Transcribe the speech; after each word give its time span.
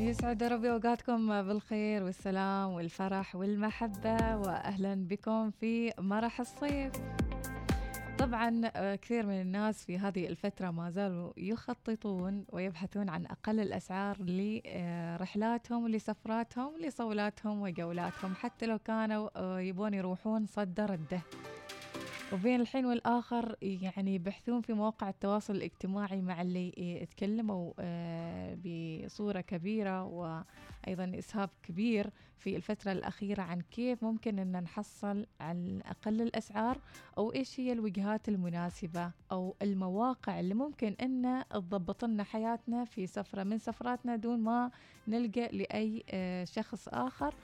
يسعد 0.00 0.42
ربي 0.42 0.70
أوقاتكم 0.70 1.42
بالخير 1.42 2.02
والسلام 2.02 2.70
والفرح 2.70 3.36
والمحبة 3.36 4.36
واهلا 4.36 4.94
بكم 4.94 5.50
في 5.50 5.92
مرح 5.98 6.40
الصيف. 6.40 6.92
طبعا 8.18 8.60
آه، 8.76 8.94
كثير 8.96 9.26
من 9.26 9.40
الناس 9.40 9.84
في 9.84 9.98
هذه 9.98 10.26
الفترة 10.26 10.70
ما 10.70 10.90
زالوا 10.90 11.32
يخططون 11.36 12.44
ويبحثون 12.48 13.08
عن 13.08 13.26
أقل 13.26 13.60
الأسعار 13.60 14.16
لرحلاتهم 14.20 15.88
لسفراتهم 15.88 16.72
لصولاتهم 16.80 17.62
وجولاتهم 17.62 18.34
حتى 18.34 18.66
لو 18.66 18.78
كانوا 18.78 19.28
آه، 19.36 19.60
يبون 19.60 19.94
يروحون 19.94 20.46
صد 20.46 20.80
رده. 20.80 21.20
وبين 22.32 22.60
الحين 22.60 22.86
والآخر 22.86 23.56
يعني 23.62 24.14
يبحثون 24.14 24.60
في 24.60 24.72
مواقع 24.72 25.08
التواصل 25.08 25.54
الاجتماعي 25.56 26.20
مع 26.20 26.42
اللي 26.42 26.72
يتكلموا 26.78 27.72
آه، 27.78 28.58
بصورة 28.64 29.40
كبيرة 29.40 30.04
وأيضا 30.04 31.12
إسهاب 31.18 31.50
كبير 31.62 32.10
في 32.38 32.56
الفترة 32.56 32.92
الأخيرة 32.92 33.42
عن 33.42 33.60
كيف 33.60 34.04
ممكن 34.04 34.38
أن 34.38 34.62
نحصل 34.62 35.26
على 35.40 35.80
أقل 35.84 36.22
الأسعار 36.22 36.78
أو 37.18 37.32
إيش 37.32 37.60
هي 37.60 37.72
الوجهات 37.72 38.28
المناسبة 38.28 39.10
أو 39.32 39.56
المواقع 39.62 40.40
اللي 40.40 40.54
ممكن 40.54 40.94
أن 41.00 41.44
تضبط 41.50 42.04
لنا 42.04 42.24
حياتنا 42.24 42.84
في 42.84 43.06
سفرة 43.06 43.42
من 43.42 43.58
سفراتنا 43.58 44.16
دون 44.16 44.40
ما 44.40 44.70
نلجأ 45.08 45.46
لأي 45.48 46.04
آه، 46.10 46.44
شخص 46.44 46.88
آخر. 46.88 47.34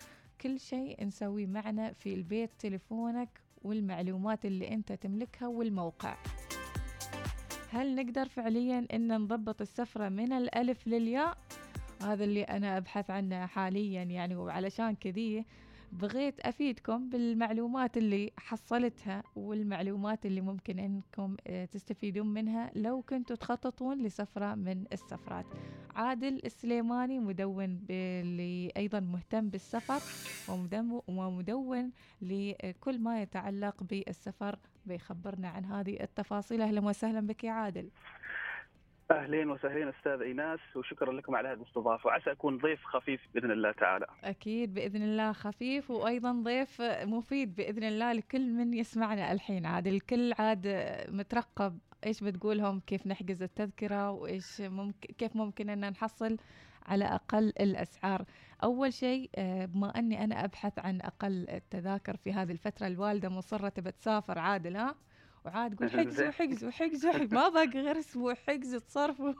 كل 0.40 0.60
شيء 0.60 1.04
نسويه 1.04 1.46
معنا 1.46 1.92
في 1.92 2.14
البيت 2.14 2.50
تليفونك 2.58 3.45
والمعلومات 3.62 4.44
اللي 4.44 4.68
أنت 4.68 4.92
تملكها 4.92 5.48
والموقع. 5.48 6.16
هل 7.70 7.94
نقدر 7.94 8.28
فعليا 8.28 8.86
أن 8.94 9.18
نضبط 9.22 9.60
السفرة 9.60 10.08
من 10.08 10.32
الألف 10.32 10.88
للياء؟ 10.88 11.38
هذا 12.02 12.24
اللي 12.24 12.42
أنا 12.42 12.76
أبحث 12.76 13.10
عنه 13.10 13.46
حاليا 13.46 14.02
يعني 14.02 14.36
وعلشان 14.36 14.94
كذي 14.94 15.44
بغيت 15.92 16.40
أفيدكم 16.40 17.08
بالمعلومات 17.08 17.96
اللي 17.96 18.32
حصلتها 18.38 19.22
والمعلومات 19.36 20.26
اللي 20.26 20.40
ممكن 20.40 20.78
أنكم 20.78 21.36
آه، 21.46 21.64
تستفيدون 21.64 22.26
منها 22.26 22.70
لو 22.74 23.02
كنتوا 23.02 23.36
تخططون 23.36 24.02
لسفرة 24.02 24.54
من 24.54 24.84
السفرات. 24.92 25.46
عادل 25.94 26.40
السليماني 26.44 27.18
مدون 27.18 27.80
اللي 27.90 28.72
أيضا 28.76 29.00
مهتم 29.00 29.48
بالسفر 29.48 30.00
ومدون 31.08 31.90
لكل 32.22 32.98
ما 32.98 33.22
يتعلق 33.22 33.82
بالسفر. 33.82 34.58
بيخبرنا 34.86 35.48
عن 35.48 35.64
هذه 35.64 36.00
التفاصيل. 36.00 36.60
أهلا 36.62 36.80
وسهلا 36.80 37.20
بك 37.20 37.44
يا 37.44 37.52
عادل. 37.52 37.88
أهلين 39.10 39.50
وسهلين 39.50 39.88
أستاذ 39.88 40.20
إيناس 40.22 40.58
وشكرا 40.76 41.12
لكم 41.12 41.34
على 41.34 41.48
هذه 41.48 41.56
الاستضافة 41.56 42.06
وعسى 42.06 42.30
أكون 42.32 42.58
ضيف 42.58 42.84
خفيف 42.84 43.20
بإذن 43.34 43.50
الله 43.50 43.72
تعالى. 43.72 44.06
أكيد 44.24 44.74
بإذن 44.74 45.02
الله 45.02 45.32
خفيف 45.32 45.90
وأيضا 45.90 46.32
ضيف 46.32 46.82
مفيد 47.04 47.56
بإذن 47.56 47.84
الله 47.84 48.12
لكل 48.12 48.52
من 48.52 48.74
يسمعنا 48.74 49.32
الحين 49.32 49.66
عاد 49.66 49.86
الكل 49.86 50.32
عاد 50.38 50.66
مترقب 51.08 51.78
إيش 52.06 52.24
بتقولهم 52.24 52.80
كيف 52.80 53.06
نحجز 53.06 53.42
التذكرة 53.42 54.10
وإيش 54.10 54.60
ممكن 54.60 55.14
كيف 55.14 55.36
ممكن 55.36 55.70
إن 55.70 55.90
نحصل 55.90 56.36
على 56.86 57.04
أقل 57.04 57.52
الأسعار. 57.60 58.24
أول 58.62 58.92
شيء 58.92 59.30
آه، 59.36 59.64
بما 59.64 59.98
أني 59.98 60.24
أنا 60.24 60.44
أبحث 60.44 60.78
عن 60.78 61.00
أقل 61.00 61.46
التذاكر 61.50 62.16
في 62.16 62.32
هذه 62.32 62.52
الفترة 62.52 62.86
الوالدة 62.86 63.28
مصرة 63.28 63.68
تبتسافر 63.68 64.38
عادل 64.38 64.76
ها؟ 64.76 64.94
وعاد 65.46 65.76
تقول 65.76 65.90
حجزوا 65.90 66.30
حجزوا 66.30 66.70
حجزوا 66.70 67.12
ما 67.12 67.48
باقي 67.48 67.80
غير 67.80 67.98
أسبوع 67.98 68.34
حجز 68.34 68.74
تصرفوا 68.74 69.32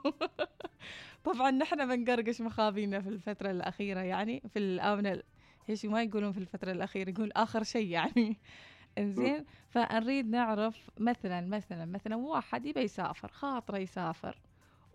طبعا 1.25 1.51
نحن 1.51 1.87
بنقرقش 1.87 2.41
مخاضينا 2.41 3.01
في 3.01 3.09
الفترة 3.09 3.51
الأخيرة 3.51 3.99
يعني 3.99 4.43
في 4.53 4.59
الآونة 4.59 5.23
إيش 5.69 5.85
ما 5.85 6.03
يقولون 6.03 6.31
في 6.31 6.37
الفترة 6.37 6.71
الأخيرة 6.71 7.09
يقول 7.09 7.31
آخر 7.31 7.63
شيء 7.63 7.87
يعني. 7.87 8.37
إنزين؟ 8.97 9.45
فنريد 9.69 10.29
نعرف 10.29 10.89
مثلا 10.97 11.41
مثلا 11.41 11.85
مثلا 11.85 12.15
واحد 12.15 12.65
يبي 12.65 12.81
يسافر 12.81 13.27
خاطره 13.27 13.77
يسافر 13.77 14.41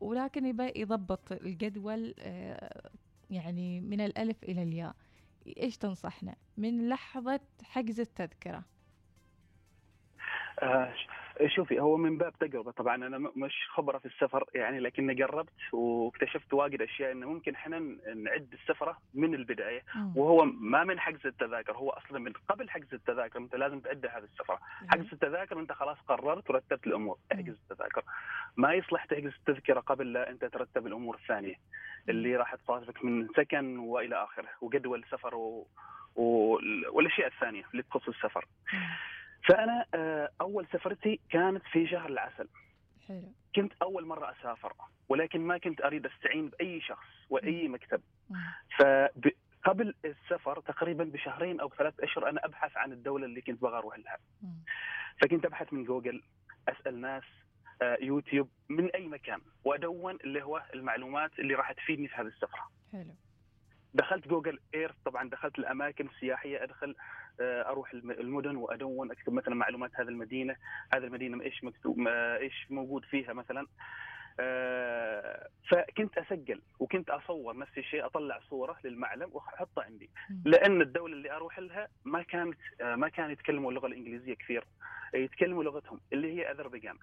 ولكن 0.01 0.47
يبي 0.47 0.73
يضبط 0.77 1.33
الجدول 1.33 2.15
آه، 2.19 2.91
يعني 3.31 3.81
من 3.81 4.01
الألف 4.01 4.45
إلى 4.45 4.63
الياء. 4.63 4.95
إيش 5.57 5.77
تنصحنا؟ 5.79 6.37
من 6.57 6.89
لحظة 6.89 7.41
حجز 7.63 8.01
التذكرة. 8.01 8.57
آه 8.57 8.72
شوفي 11.47 11.81
هو 11.81 11.97
من 11.97 12.19
باب 12.19 12.33
تجربة 12.39 12.71
طبعا 12.71 12.95
أنا 12.95 13.19
مش 13.19 13.69
خبرة 13.71 13.99
في 13.99 14.07
السفر 14.07 14.45
يعني 14.55 14.81
لكني 14.81 15.15
جربت 15.15 15.53
واكتشفت 15.73 16.55
واجد 16.55 16.83
أشياء 16.83 17.13
إنه 17.13 17.29
ممكن 17.29 17.55
إحنا 17.55 17.79
نعد 18.17 18.49
السفرة 18.53 18.99
من 19.15 19.35
البداية 19.35 19.83
وهو 20.17 20.45
ما 20.45 20.85
من 20.85 21.01
حجز 21.01 21.27
التذاكر 21.27 21.77
هو 21.77 21.91
أصلا 21.91 22.19
من 22.19 22.33
قبل 22.49 22.71
حجز 22.71 22.95
التذاكر 22.95 23.39
أنت 23.39 23.55
لازم 23.55 23.81
تعد 23.81 24.07
هذه 24.07 24.25
السفرة. 24.25 24.59
حجز 24.89 25.13
التذاكر 25.13 25.61
أنت 25.61 25.73
خلاص 25.73 25.99
قررت 26.09 26.51
ورتبت 26.51 26.87
الأمور 26.87 27.19
احجز 27.33 27.55
التذاكر. 27.71 28.03
ما 28.57 28.75
يصلح 28.75 29.05
تحجز 29.05 29.33
التذكرة 29.39 29.81
قبل 29.81 30.13
لا 30.13 30.31
أنت 30.31 30.45
ترتب 30.45 30.87
الأمور 30.87 31.15
الثانية 31.17 31.55
اللي 32.09 32.37
راح 32.37 32.55
تصادفك 32.55 33.05
من 33.05 33.29
سكن 33.37 33.79
وإلى 33.79 34.25
آخره 34.25 34.49
وجدول 34.61 34.99
السفر 35.03 35.35
و... 35.35 35.67
و... 36.17 36.53
والأشياء 36.93 37.29
الثانية 37.29 37.65
اللي 37.73 37.83
تخص 37.83 38.09
السفر 38.09 38.45
فأنا 39.49 39.85
آه، 39.95 40.29
أول 40.41 40.67
سفرتي 40.73 41.21
كانت 41.31 41.63
في 41.73 41.87
شهر 41.87 42.09
العسل. 42.09 42.49
حلو. 43.09 43.33
كنت 43.57 43.73
أول 43.83 44.07
مرة 44.07 44.31
أسافر 44.31 44.73
ولكن 45.09 45.41
ما 45.41 45.59
كنت 45.59 45.81
أريد 45.81 46.07
أستعين 46.07 46.49
بأي 46.49 46.81
شخص 46.81 47.07
وأي 47.31 47.69
مكتب. 47.69 48.01
فقبل 48.79 49.95
السفر 50.05 50.61
تقريبا 50.61 51.05
بشهرين 51.05 51.61
أو 51.61 51.69
ثلاث 51.69 52.01
أشهر 52.01 52.29
أنا 52.29 52.45
أبحث 52.45 52.77
عن 52.77 52.93
الدولة 52.93 53.27
اللي 53.27 53.41
كنت 53.41 53.63
بغى 53.63 53.79
أروح 53.79 53.99
لها 53.99 54.19
فكنت 55.23 55.45
أبحث 55.45 55.73
من 55.73 55.85
جوجل 55.85 56.23
أسأل 56.69 57.01
ناس 57.01 57.23
آه، 57.83 57.99
يوتيوب 58.01 58.49
من 58.69 58.91
أي 58.91 59.07
مكان 59.07 59.41
وأدون 59.65 60.19
اللي 60.25 60.43
هو 60.43 60.63
المعلومات 60.75 61.39
اللي 61.39 61.55
راح 61.55 61.73
تفيدني 61.73 62.09
في 62.09 62.15
هذه 62.15 62.27
السفرة. 62.27 62.71
حلو. 62.93 63.15
دخلت 63.95 64.29
جوجل 64.29 64.59
ايرث 64.75 64.95
طبعا 65.05 65.29
دخلت 65.29 65.59
الأماكن 65.59 66.07
السياحية 66.07 66.63
أدخل 66.63 66.95
أروح 67.41 67.93
المدن 67.95 68.57
وأدون 68.57 69.11
أكتب 69.11 69.33
مثلا 69.33 69.55
معلومات 69.55 69.91
هذه 69.95 70.09
المدينة 70.09 70.57
هذه 70.95 71.05
المدينة 71.05 71.43
إيش 71.43 71.65
مكتوب 71.65 72.09
إيش 72.09 72.67
موجود 72.71 73.05
فيها 73.05 73.33
مثلا. 73.33 73.61
آه، 73.61 73.67
فكنت 75.71 76.19
أسجل 76.19 76.61
وكنت 76.79 77.11
أصور 77.11 77.57
نفس 77.59 77.79
الشيء 77.79 78.07
أطلع 78.07 78.41
صورة 78.51 78.77
للمعلم 78.85 79.31
وأحطها 79.33 79.85
عندي. 79.85 80.11
لأن 80.45 80.81
الدولة 80.81 81.15
اللي 81.15 81.33
أروح 81.33 81.59
لها 81.59 81.89
ما 82.05 82.23
كانت 82.23 82.59
آه، 82.81 82.95
ما 82.95 83.09
كانوا 83.09 83.31
يتكلموا 83.31 83.71
اللغة 83.71 83.87
الإنجليزية 83.87 84.35
كثير. 84.35 84.65
يتكلموا 85.15 85.65
لغتهم 85.65 86.01
اللي 86.13 86.33
هي 86.33 86.51
أذربيجان. 86.51 86.99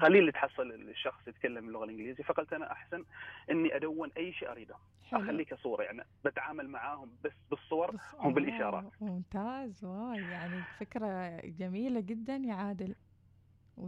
قليل 0.00 0.20
اللي 0.20 0.32
تحصل 0.32 0.72
الشخص 0.72 1.28
يتكلم 1.28 1.68
اللغة 1.68 1.84
الإنجليزية. 1.84 2.24
فقلت 2.24 2.52
أنا 2.52 2.72
أحسن 2.72 3.04
إني 3.50 3.76
أدون 3.76 4.10
أي 4.16 4.32
شيء 4.32 4.50
أريده. 4.50 4.74
اخليه 5.12 5.44
كصوره 5.44 5.82
يعني 5.82 6.04
بتعامل 6.24 6.68
معاهم 6.68 7.12
بس 7.24 7.32
بالصور 7.50 7.96
هم 8.18 8.34
بالاشارات 8.34 8.84
ممتاز. 9.00 9.84
واو 9.84 10.12
يعني 10.12 10.62
فكرة 10.80 11.40
جميلة 11.44 12.00
جدا 12.00 12.36
يا 12.36 12.54
عادل. 12.54 12.94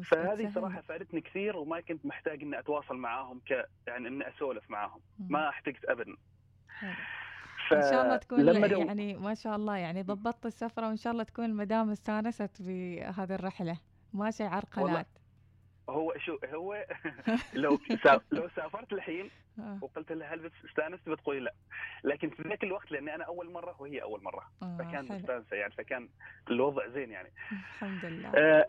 فهذه 0.05 0.53
صراحة 0.55 0.81
فادتني 0.81 1.21
كثير 1.21 1.57
وما 1.57 1.81
كنت 1.81 2.07
محتاج 2.07 2.43
إني 2.43 2.59
أتواصل 2.59 2.97
معاهم 2.97 3.41
ك 3.41 3.69
يعني 3.87 4.09
إني 4.09 4.29
أسولف 4.29 4.71
معاهم. 4.71 5.01
ما 5.19 5.49
احتجت 5.49 5.85
ابدا. 5.85 6.17
ف... 7.69 7.73
إن 7.73 7.83
شاء 7.83 8.05
الله 8.05 8.17
تكون 8.17 8.89
يعني 8.89 9.15
ما 9.15 9.35
شاء 9.35 9.57
الله 9.57 9.77
يعني 9.77 10.03
ضبطت 10.03 10.47
السفرة 10.47 10.89
وإن 10.89 10.97
شاء 10.97 11.13
الله 11.13 11.25
تكون 11.25 11.45
المدام 11.45 11.91
استانست 11.91 12.63
بهذه 12.63 13.35
الرحلة. 13.35 13.79
ما 14.13 14.31
شيء 14.31 14.47
عرقلات 14.47 15.07
هو 15.91 16.15
شو 16.19 16.39
هو 16.55 16.87
لو 17.55 17.79
لو 18.33 18.49
سافرت 18.49 18.93
الحين 18.93 19.31
آه. 19.59 19.79
وقلت 19.83 20.13
لها 20.13 20.35
هل 20.35 20.51
استانست؟ 20.65 21.09
بتقولي 21.09 21.41
لا. 21.41 21.55
لكن 22.05 22.31
في 22.31 22.43
ذاك 22.49 22.65
الوقت 22.65 22.93
لأني 22.93 23.15
أنا 23.15 23.25
أول 23.25 23.51
مرة 23.51 23.77
وهي 23.79 24.03
أول 24.03 24.23
مرة. 24.23 24.51
آه 24.63 24.77
فكان 24.79 25.05
مستانسة 25.05 25.57
يعني 25.57 25.73
فكان 25.73 26.09
الوضع 26.51 26.89
زين 26.89 27.11
يعني. 27.11 27.33
الحمد 27.53 28.05
لله. 28.05 28.29
آه 28.35 28.67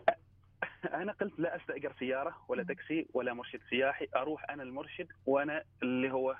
أنا 1.02 1.12
قلت 1.12 1.32
لا 1.38 1.56
أستأجر 1.56 1.92
سيارة 1.98 2.44
ولا 2.48 2.62
تاكسي 2.62 3.08
ولا 3.14 3.34
مرشد 3.34 3.60
سياحي 3.70 4.08
أروح 4.16 4.50
أنا 4.50 4.62
المرشد 4.62 5.08
وأنا 5.26 5.64
اللي 5.82 6.12
هو 6.12 6.36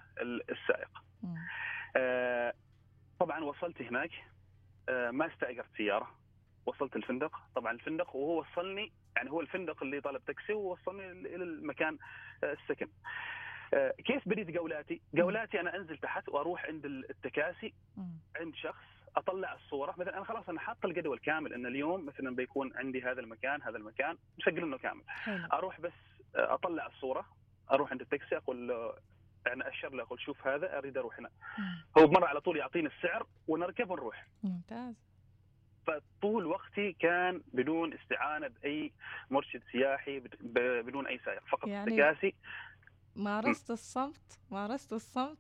السائق. 0.51 1.03
آه 1.97 2.53
طبعا 3.21 3.45
وصلت 3.45 3.83
هناك 3.83 4.11
آه 4.89 5.11
ما 5.11 5.27
استأجرت 5.27 5.77
سيارة 5.77 6.11
وصلت 6.67 6.97
الفندق. 6.97 7.41
طبعا 7.55 7.73
الفندق 7.73 8.17
وهو 8.17 8.41
وصلني 8.41 8.93
يعني 9.17 9.31
هو 9.31 9.41
الفندق 9.41 9.83
اللي 9.83 10.01
طلب 10.01 10.25
تاكسي 10.25 10.53
ووصلني 10.53 11.11
إلى 11.11 11.45
المكان 11.45 11.99
آه 12.45 12.53
السكن. 12.53 12.89
آه 13.75 13.95
كيف 14.05 14.29
بديت 14.29 14.51
جولاتي؟ 14.51 15.01
جولاتي 15.15 15.61
أنا 15.61 15.77
أنزل 15.77 15.99
تحت 15.99 16.29
وأروح 16.29 16.65
عند 16.67 16.85
التكاسي 16.85 17.75
عند 18.37 18.55
شخص 18.55 18.85
أطلع 19.17 19.55
الصورة. 19.55 19.95
مثلا 19.99 20.17
أنا 20.17 20.25
خلاص 20.25 20.49
أنا 20.49 20.61
حاط 20.61 20.85
الجدول 20.85 21.19
كامل 21.19 21.55
إن 21.55 21.67
اليوم 21.67 22.07
مثلا 22.07 22.37
بيكون 22.37 22.73
عندي 22.77 23.03
هذا 23.03 23.21
المكان 23.21 23.63
هذا 23.63 23.77
المكان 23.77 24.17
مسجل 24.39 24.63
إنه 24.63 24.79
كامل. 24.79 25.03
حلو. 25.07 25.47
أروح 25.53 25.81
بس 25.81 25.93
أطلع 26.35 26.87
الصورة 26.87 27.25
أروح 27.73 27.91
عند 27.91 28.01
التاكسي 28.01 28.37
أقول 28.37 28.69
له 28.69 28.95
يعني 29.47 29.69
أشر 29.69 29.95
له 29.95 30.03
أقول 30.03 30.21
شوف 30.21 30.47
هذا 30.47 30.79
أريد 30.79 30.99
أروح 30.99 31.19
هنا. 31.19 31.31
هو 31.99 32.07
بمره 32.07 32.27
على 32.27 32.41
طول 32.41 32.57
يعطيني 32.57 32.89
السعر 32.89 33.27
ونركب 33.49 33.91
ونروح. 33.91 34.27
ممتاز. 34.43 34.95
فطول 35.87 36.47
وقتي 36.47 36.93
كان 36.93 37.43
بدون 37.53 37.93
استعانة 37.95 38.49
بأي 38.49 38.93
مرشد 39.31 39.63
سياحي 39.73 40.23
بدون 40.41 41.07
أي 41.07 41.21
سائق 41.25 41.43
فقط 41.49 41.69
يعني 41.69 41.91
تكاسي 41.91 42.35
مارست 43.17 43.71
الصمت 43.71 44.39
مارست 44.51 44.93
الصمت 44.93 45.39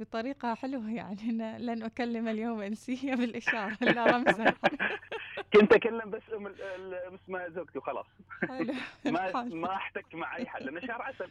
بطريقة 0.00 0.54
حلوة 0.54 0.90
يعني. 0.90 1.22
أنا 1.30 1.58
لن 1.58 1.82
أكلم 1.82 2.28
اليوم 2.28 2.60
إنسية 2.60 3.14
بالإشارة 3.14 3.76
لا 3.94 4.06
رمزا. 4.06 4.54
كنت 5.54 5.72
أكلم 5.72 6.10
بس 6.10 6.22
أم 6.36 6.46
اسمها 7.14 7.48
زوجتي 7.48 7.78
وخلاص 7.78 8.06
ما 9.04 9.32
ما 9.64 9.74
أحتك 9.74 10.14
مع 10.14 10.36
أي 10.36 10.46
حد 10.46 10.62
لأن 10.62 10.86
شهر 10.86 11.02
عسل. 11.02 11.30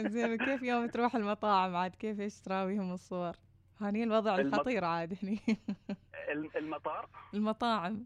زين 0.00 0.36
كيف 0.36 0.62
يوم 0.62 0.86
تروح 0.86 1.16
المطاعم 1.16 1.76
عاد؟ 1.76 1.94
كيف 1.94 2.20
إيش 2.20 2.40
تراويهم 2.40 2.92
الصور؟ 2.92 3.32
هني 3.80 4.04
الوضع 4.04 4.36
الخطير 4.38 4.84
عاد 4.84 5.18
هني. 5.22 5.38
المطار؟ 6.56 7.08
المطاعم. 7.34 8.04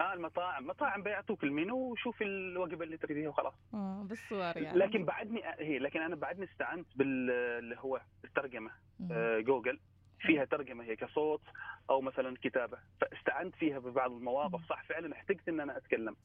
آه 0.00 0.12
المطاعم. 0.14 0.66
مطاعم 0.66 1.02
بيعطوك 1.02 1.44
المينو 1.44 1.76
وشوف 1.76 2.22
الوجبة 2.22 2.84
اللي 2.84 2.96
تريديها 2.96 3.28
وخلاص. 3.28 3.54
آه 3.74 4.06
بالصور 4.08 4.56
يعني. 4.56 4.78
لكن 4.78 5.04
بعدني 5.04 5.42
هي 5.44 5.78
لكن 5.78 6.00
أنا 6.02 6.16
بعدني 6.16 6.44
استعنت 6.44 6.86
باللي 6.96 7.76
هو 7.78 8.00
الترجمة 8.24 8.70
آه 9.10 9.40
جوجل. 9.40 9.80
فيها 10.20 10.44
ترجمة 10.44 10.84
هي 10.84 10.96
كصوت 10.96 11.42
أو 11.90 12.00
مثلا 12.00 12.36
كتابة. 12.42 12.78
فاستعنت 13.00 13.54
فيها 13.54 13.78
ببعض 13.78 14.12
المواقف. 14.12 14.68
صح 14.68 14.82
فعلا 14.84 15.12
احتجت 15.12 15.48
إن 15.48 15.60
أنا 15.60 15.76
أتكلم. 15.76 16.16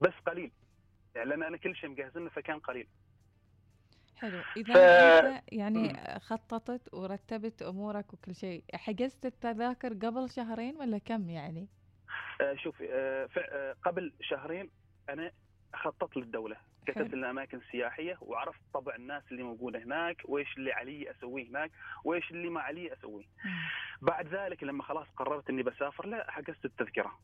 بس 0.00 0.12
قليل. 0.26 0.52
يعني 1.14 1.30
لأن 1.30 1.42
أنا 1.42 1.56
كل 1.56 1.76
شيء 1.76 1.90
مجهزنه 1.90 2.28
فكان 2.28 2.58
قليل. 2.58 2.88
حلو. 4.16 4.40
اذا 4.56 4.74
ف... 4.74 4.76
أنت 4.76 5.42
يعني 5.52 6.18
خططت 6.18 6.94
ورتبت 6.94 7.62
أمورك 7.62 8.12
وكل 8.14 8.34
شيء. 8.34 8.64
حجزت 8.74 9.26
التذاكر 9.26 9.88
قبل 9.88 10.30
شهرين 10.30 10.76
ولا 10.76 10.98
كم 10.98 11.30
يعني؟ 11.30 11.68
آه 12.40 12.54
شوف 12.54 12.82
آه 12.82 13.28
آه 13.38 13.76
قبل 13.82 14.12
شهرين 14.20 14.70
أنا 15.08 15.30
خططت 15.74 16.16
للدولة. 16.16 16.56
كتبت 16.86 17.14
الاماكن 17.14 17.58
السياحيه 17.58 18.16
وعرفت 18.20 18.60
طبع 18.74 18.94
الناس 18.94 19.22
اللي 19.32 19.42
موجودة 19.42 19.78
هناك 19.82 20.22
وإيش 20.24 20.56
اللي 20.56 20.72
علي 20.72 21.10
أسويه 21.10 21.48
هناك 21.48 21.70
وإيش 22.04 22.30
اللي 22.30 22.48
ما 22.48 22.60
علي 22.60 22.92
أسويه. 22.92 23.24
بعد 24.02 24.26
ذلك 24.28 24.62
لما 24.62 24.82
خلاص 24.82 25.06
قررت 25.16 25.50
إني 25.50 25.62
بسافر 25.62 26.06
لا 26.06 26.30
حجزت 26.30 26.64
التذكرة. 26.64 27.18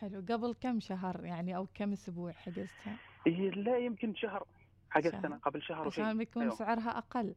حلو. 0.00 0.24
قبل 0.28 0.54
كم 0.60 0.80
شهر 0.80 1.24
يعني؟ 1.24 1.56
أو 1.56 1.66
كم 1.74 1.92
أسبوع 1.92 2.32
حجزتها؟ 2.32 2.96
لا 3.56 3.78
يمكن 3.78 4.14
شهر 4.14 4.46
حجزت 4.90 5.14
أنا 5.24 5.36
قبل 5.36 5.62
شهر 5.62 5.86
عشان 5.86 6.18
بيكون 6.18 6.42
أيوه. 6.42 6.54
سعرها 6.54 6.98
أقل. 6.98 7.34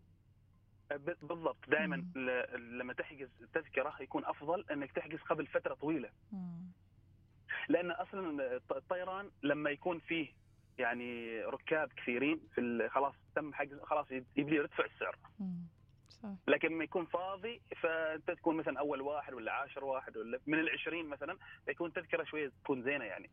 بالضبط. 0.97 1.57
دائما 1.67 1.95
لما 2.57 2.93
تحجز 2.93 3.29
تذكرة 3.53 3.95
يكون 3.99 4.25
أفضل 4.25 4.65
إنك 4.71 4.91
تحجز 4.91 5.19
قبل 5.19 5.47
فترة 5.47 5.73
طويلة. 5.73 6.09
مم. 6.31 6.71
لأن 7.69 7.91
أصلا 7.91 8.57
الطيران 8.71 9.31
لما 9.43 9.69
يكون 9.69 9.99
فيه 9.99 10.27
يعني 10.79 11.41
ركاب 11.41 11.93
كثيرين 11.93 12.39
في 12.55 12.89
خلاص 12.91 13.13
تم 13.35 13.53
حجز 13.53 13.79
خلاص 13.79 14.11
يبدي 14.11 14.55
يرتفع 14.55 14.85
السعر. 14.85 15.17
صح. 16.09 16.29
لكن 16.47 16.67
لما 16.67 16.83
يكون 16.83 17.05
فاضي 17.05 17.61
فأنت 17.81 18.31
تكون 18.31 18.55
مثلا 18.55 18.79
أول 18.79 19.01
واحد 19.01 19.33
ولا 19.33 19.51
عاشر 19.51 19.83
واحد 19.85 20.17
ولا 20.17 20.39
من 20.47 20.59
العشرين 20.59 21.05
مثلا 21.05 21.37
يكون 21.67 21.93
تذكرة 21.93 22.23
شوية 22.23 22.51
تكون 22.63 22.83
زينة 22.83 23.05
يعني. 23.05 23.29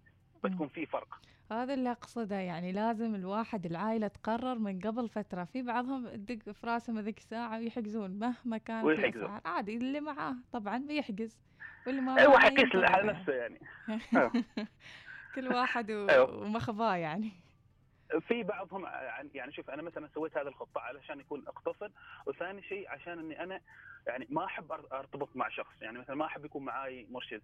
بتكون 0.49 0.69
في 0.69 0.87
فرق. 0.87 1.19
هذا 1.51 1.75
اللي 1.75 1.91
أقصده 1.91 2.37
يعني 2.37 2.73
لازم 2.73 3.15
الواحد 3.15 3.67
العائلة 3.67 4.09
تقرر 4.09 4.59
من 4.59 4.81
قبل 4.81 5.09
فترة 5.09 5.45
في 5.45 5.63
بعضهم 5.63 6.09
تدق 6.09 6.53
في 6.53 6.67
راسهم 6.67 6.99
ذيك 6.99 7.19
الساعة 7.19 7.59
ويحجزون 7.59 8.11
مهما 8.11 8.59
كانت 8.59 8.87
الأسعار. 8.87 9.41
عادي 9.45 9.77
اللي 9.77 10.01
معاه 10.01 10.35
طبعا 10.53 10.79
بيحجز 10.79 11.39
واللي 11.87 12.01
ما 12.01 12.19
أيوه 12.19 12.39
حقيس 12.39 12.75
على 12.75 13.13
نفسه 13.13 13.33
يعني. 13.33 13.61
كل 15.35 15.49
واحد 15.49 15.91
أيوه. 15.91 16.43
ومخباه 16.43 16.97
يعني. 16.97 17.33
في 18.29 18.43
بعضهم 18.43 18.87
يعني 19.35 19.53
شوف 19.53 19.71
أنا 19.71 19.83
مثلا 19.83 20.09
سويت 20.15 20.39
هذه 20.39 20.49
الخطة 20.49 20.81
علشان 20.81 21.21
يكون 21.21 21.45
أقتصد 21.47 21.93
وثاني 22.27 22.63
شيء 22.63 22.91
عشان 22.91 23.19
إني 23.19 23.43
أنا 23.43 23.61
يعني 24.07 24.27
ما 24.31 24.45
أحب 24.45 24.73
أرتبط 24.73 25.37
مع 25.37 25.49
شخص 25.49 25.83
يعني 25.83 25.99
مثلا 25.99 26.17
ما 26.17 26.27
أحب 26.27 26.45
يكون 26.45 26.65
معي 26.65 27.07
مرشد. 27.11 27.43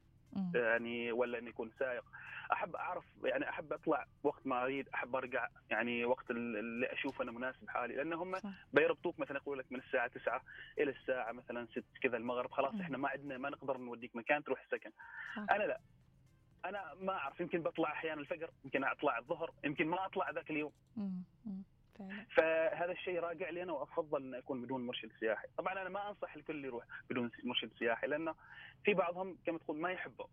يعني 0.55 1.12
ولا 1.12 1.38
انه 1.38 1.49
يكون 1.49 1.70
سائق. 1.79 2.05
أحب 2.52 2.76
أعرف 2.76 3.05
يعني 3.25 3.49
أحب 3.49 3.73
أطلع 3.73 4.06
وقت 4.23 4.46
ما 4.46 4.62
أريد 4.62 4.88
أحب 4.94 5.17
أرجع 5.17 5.49
يعني 5.70 6.05
وقت 6.05 6.31
اللي 6.31 6.93
أشوف 6.93 7.23
أنا 7.23 7.32
مناسب 7.32 7.69
حالي. 7.69 7.94
لأن 7.94 8.12
هم 8.12 8.40
بيربطوك 8.73 9.19
مثلا 9.19 9.37
يقول 9.37 9.58
لك 9.58 9.67
من 9.70 9.79
الساعة 9.79 10.06
9 10.06 10.43
إلى 10.79 10.90
الساعة 10.90 11.32
مثلا 11.32 11.67
6 11.67 11.82
كذا 12.02 12.17
المغرب 12.17 12.50
خلاص 12.50 12.75
إحنا 12.81 12.99
ما 12.99 13.08
عندنا 13.08 13.38
ما 13.38 13.50
نقدر 13.50 13.79
نوديك 13.79 14.17
مكان 14.17 14.44
تروح 14.44 14.61
السكن. 14.61 14.90
أنا 15.50 15.64
لا. 15.64 15.81
أنا 16.64 16.94
ما 17.00 17.12
أعرف 17.12 17.40
يمكن 17.40 17.62
بطلع 17.62 17.93
أحيانا 17.93 18.20
الفجر 18.20 18.50
يمكن 18.64 18.84
أطلع 18.84 19.19
الظهر 19.19 19.50
يمكن 19.64 19.87
ما 19.87 20.06
أطلع 20.06 20.31
ذاك 20.31 20.50
اليوم. 20.50 20.73
فهذا 22.35 22.93
الشيء 22.93 23.21
راجع 23.21 23.50
لي 23.50 23.62
أنا 23.62 23.73
وأفضل 23.73 24.23
ان 24.23 24.35
اكون 24.35 24.62
بدون 24.62 24.87
مرشد 24.87 25.11
سياحي، 25.21 25.49
طبعا 25.59 25.73
أنا 25.73 25.89
ما 25.89 26.09
أنصح 26.09 26.35
الكل 26.37 26.65
يروح 26.65 26.85
بدون 27.11 27.31
مرشد 27.44 27.71
سياحي 27.79 28.06
لأنه 28.06 28.35
في 28.85 28.94
بعضهم 28.94 29.39
كما 29.47 29.59
تقول 29.59 29.77
ما 29.77 29.91
يحبوا 29.93 30.27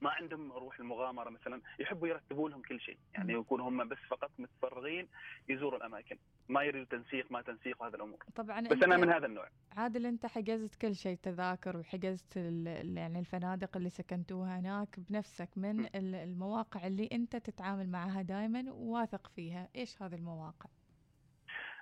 ما 0.00 0.10
عندهم 0.10 0.52
روح 0.52 0.78
المغامرة 0.78 1.30
مثلا 1.30 1.60
يحبوا 1.78 2.08
يرتبوا 2.08 2.48
لهم 2.48 2.62
كل 2.62 2.80
شيء. 2.80 2.98
يعني 3.14 3.32
يكونوا 3.32 3.68
هم 3.68 3.88
بس 3.88 3.98
فقط 4.10 4.30
متفرغين 4.38 5.08
يزوروا 5.48 5.78
الأماكن. 5.78 6.18
ما 6.48 6.62
يريدوا 6.62 6.98
تنسيق 6.98 7.32
ما 7.32 7.42
تنسيق 7.42 7.82
وهذا 7.82 7.96
الأمور. 7.96 8.24
طبعا 8.34 8.60
بس 8.60 8.82
أنا 8.82 8.96
من 8.96 9.12
هذا 9.12 9.26
النوع. 9.26 9.48
عادل 9.76 10.06
أنت 10.06 10.26
حجزت 10.26 10.74
كل 10.74 10.94
شيء 10.94 11.18
تذاكر 11.22 11.76
وحجزت 11.76 12.36
يعني 12.36 13.18
الفنادق 13.18 13.76
اللي 13.76 13.90
سكنتوها 13.90 14.58
هناك 14.58 15.00
بنفسك 15.00 15.48
من 15.56 15.76
م. 15.76 15.88
المواقع 15.94 16.86
اللي 16.86 17.08
أنت 17.12 17.36
تتعامل 17.36 17.90
معها 17.90 18.22
دائما 18.22 18.72
وواثق 18.72 19.26
فيها. 19.36 19.68
إيش 19.76 20.02
هذه 20.02 20.14
المواقع؟ 20.14 20.70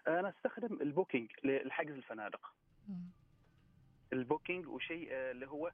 أنا 0.08 0.28
أستخدم 0.28 0.82
ال 0.82 0.88
Booking 0.88 1.30
لحجز 1.44 1.94
الفنادق. 1.94 2.52
م. 2.88 2.92
ال 4.12 4.19
Booking 4.19 4.66
وشيء 4.66 5.08
آه، 5.10 5.30
اللي 5.30 5.46
هو 5.46 5.70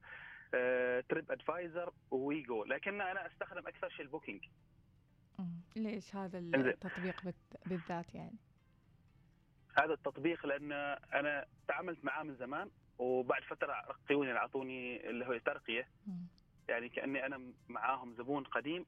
TripAdvisor 1.08 1.30
و 1.30 1.92
Wego 2.10 2.64
لكن 2.64 3.00
أنا 3.00 3.26
أستخدم 3.26 3.68
أكثر 3.68 3.88
شيء 3.88 4.04
ال 4.04 4.09
Booking. 4.09 4.44
ليش 5.76 6.16
هذا 6.16 6.38
التطبيق 6.38 7.34
بالذات 7.66 8.14
يعني؟ 8.14 8.36
هذا 9.78 9.92
التطبيق 9.92 10.46
لأن 10.46 10.72
أنا 11.14 11.46
تعاملت 11.68 12.04
معاه 12.04 12.22
من 12.22 12.36
زمان 12.36 12.70
وبعد 12.98 13.42
فترة 13.42 13.72
رقيوني 13.88 14.32
أعطوني 14.32 15.10
اللي 15.10 15.26
هو 15.26 15.38
ترقية. 15.38 15.88
يعني 16.68 16.88
كأني 16.88 17.26
أنا 17.26 17.52
معاهم 17.68 18.14
زبون 18.14 18.44
قديم. 18.44 18.86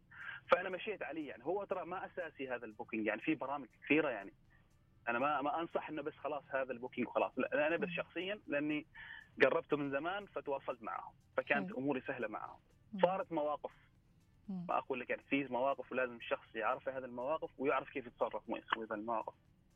فأنا 0.51 0.69
مشيت 0.69 1.03
عليه 1.03 1.29
يعني. 1.29 1.45
هو 1.45 1.65
ترى 1.65 1.85
ما 1.85 2.07
أساسي 2.07 2.49
هذا 2.49 2.65
ال 2.65 2.70
Booking 2.70 3.07
يعني. 3.07 3.21
في 3.21 3.35
برامج 3.35 3.69
كثيرة 3.85 4.09
يعني. 4.09 4.33
أنا 5.09 5.19
ما 5.19 5.43
ما 5.43 5.61
أنصح 5.61 5.89
إنه 5.89 6.03
بس 6.03 6.15
خلاص 6.15 6.45
هذا 6.49 6.73
ال 6.73 6.77
Booking 6.77 7.09
وخلاص. 7.09 7.33
لا 7.39 7.67
أنا 7.67 7.77
بس 7.77 7.89
شخصيا 7.89 8.41
لأني 8.47 8.87
جربته 9.43 9.77
من 9.77 9.91
زمان 9.91 10.27
فتواصلت 10.27 10.83
معهم 10.83 11.13
فكانت 11.37 11.73
م. 11.73 11.77
أموري 11.77 12.01
سهلة 12.01 12.29
معهم 12.29 12.59
صارت 13.03 13.33
مواقف. 13.33 13.71
ما 14.49 14.79
أقول 14.79 15.01
لك 15.01 15.11
يعني 15.11 15.23
في 15.23 15.45
مواقف 15.45 15.93
ولازم 15.93 16.17
الشخص 16.17 16.55
يعرف 16.55 16.89
هذه 16.89 17.05
المواقف 17.05 17.51
ويعرف 17.59 17.91
كيف 17.91 18.07
يتصرف 18.07 18.51
ما 18.51 18.59
يسوي 18.59 18.87
هذه 18.87 18.95
المواقف. 18.95 19.35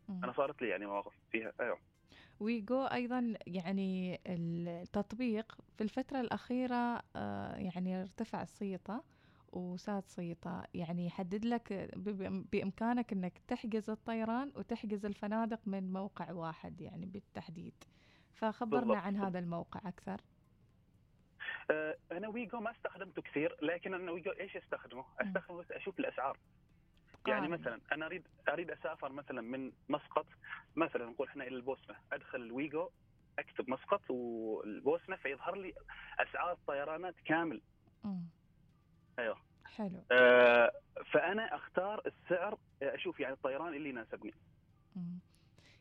أنا 0.08 0.32
صارت 0.32 0.62
لي 0.62 0.68
يعني 0.68 0.86
مواقف 0.86 1.12
فيها. 1.30 1.52
أيوه. 1.60 1.78
ويجو 2.40 2.84
أيضا 2.84 3.34
يعني 3.46 4.20
التطبيق 4.26 5.58
في 5.76 5.84
الفترة 5.84 6.20
الأخيرة 6.20 7.02
آه، 7.16 7.56
يعني 7.56 8.00
ارتفع 8.00 8.42
الصيته 8.42 9.02
وساد 9.52 10.02
صيته 10.06 10.62
يعني 10.74 11.06
يحدد 11.06 11.44
لك 11.44 11.72
بإمكانك 12.52 13.12
إنك 13.12 13.38
تحجز 13.48 13.90
الطيران 13.90 14.52
وتحجز 14.56 15.06
الفنادق 15.06 15.60
من 15.66 15.92
موقع 15.92 16.32
واحد 16.32 16.80
يعني 16.80 17.06
بالتحديد. 17.06 17.74
فخبرنا 18.38 18.80
بالضبط. 18.80 18.96
عن 19.04 19.16
هذا 19.16 19.38
الموقع 19.38 19.80
أكثر 19.88 20.20
أه، 21.70 21.96
أنا 22.12 22.28
ويجو 22.28 22.60
ما 22.60 22.70
استخدمته 22.70 23.22
كثير 23.22 23.56
لكن 23.62 23.94
أنا 23.94 24.12
ويجو 24.12 24.30
إيش 24.30 24.56
أستخدمه؟ 24.56 25.04
أستخدمه 25.20 25.58
بس 25.58 25.70
أشوف 25.70 25.98
الأسعار 25.98 26.38
يعني 27.28 27.46
آه. 27.46 27.50
مثلا 27.50 27.80
أنا 27.92 28.06
اريد 28.06 28.26
أريد 28.48 28.70
أسافر 28.70 29.12
مثلا 29.12 29.40
من 29.40 29.72
مسقط 29.88 30.26
مثلا 30.76 31.06
نقول 31.06 31.28
إحنا 31.28 31.44
إلى 31.44 31.56
البوسنة 31.56 31.96
أدخل 32.12 32.38
الويجو 32.40 32.88
أكتب 33.38 33.70
مسقط 33.70 34.10
والبوسنة 34.10 35.16
فيظهر 35.16 35.56
لي 35.56 35.74
أسعار 36.18 36.52
الطيرانات 36.52 37.14
كامل 37.24 37.62
امم 38.04 38.28
أيوه 39.18 39.36
حلو 39.64 40.02
آه 40.12 40.72
فأنا 41.12 41.54
أختار 41.54 42.02
السعر 42.06 42.58
أشوف 42.82 43.20
يعني 43.20 43.34
الطيران 43.34 43.74
اللي 43.74 43.88
يناسبني 43.88 44.34
مم. 44.96 45.18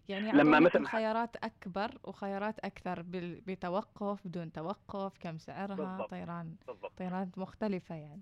يعني 0.09 0.31
لما 0.31 0.59
مثلا 0.59 0.87
خيارات 0.87 1.35
أكبر 1.35 1.91
وخيارات 2.03 2.59
أكثر 2.59 3.03
بتوقف 3.47 4.27
بدون 4.27 4.51
توقف 4.51 5.17
كم 5.19 5.37
سعرها 5.37 5.75
بالضبط. 5.75 6.09
طيران 6.09 6.55
بالضبط. 6.67 6.97
طيرانات 6.97 7.37
مختلفة 7.37 7.95
يعني. 7.95 8.21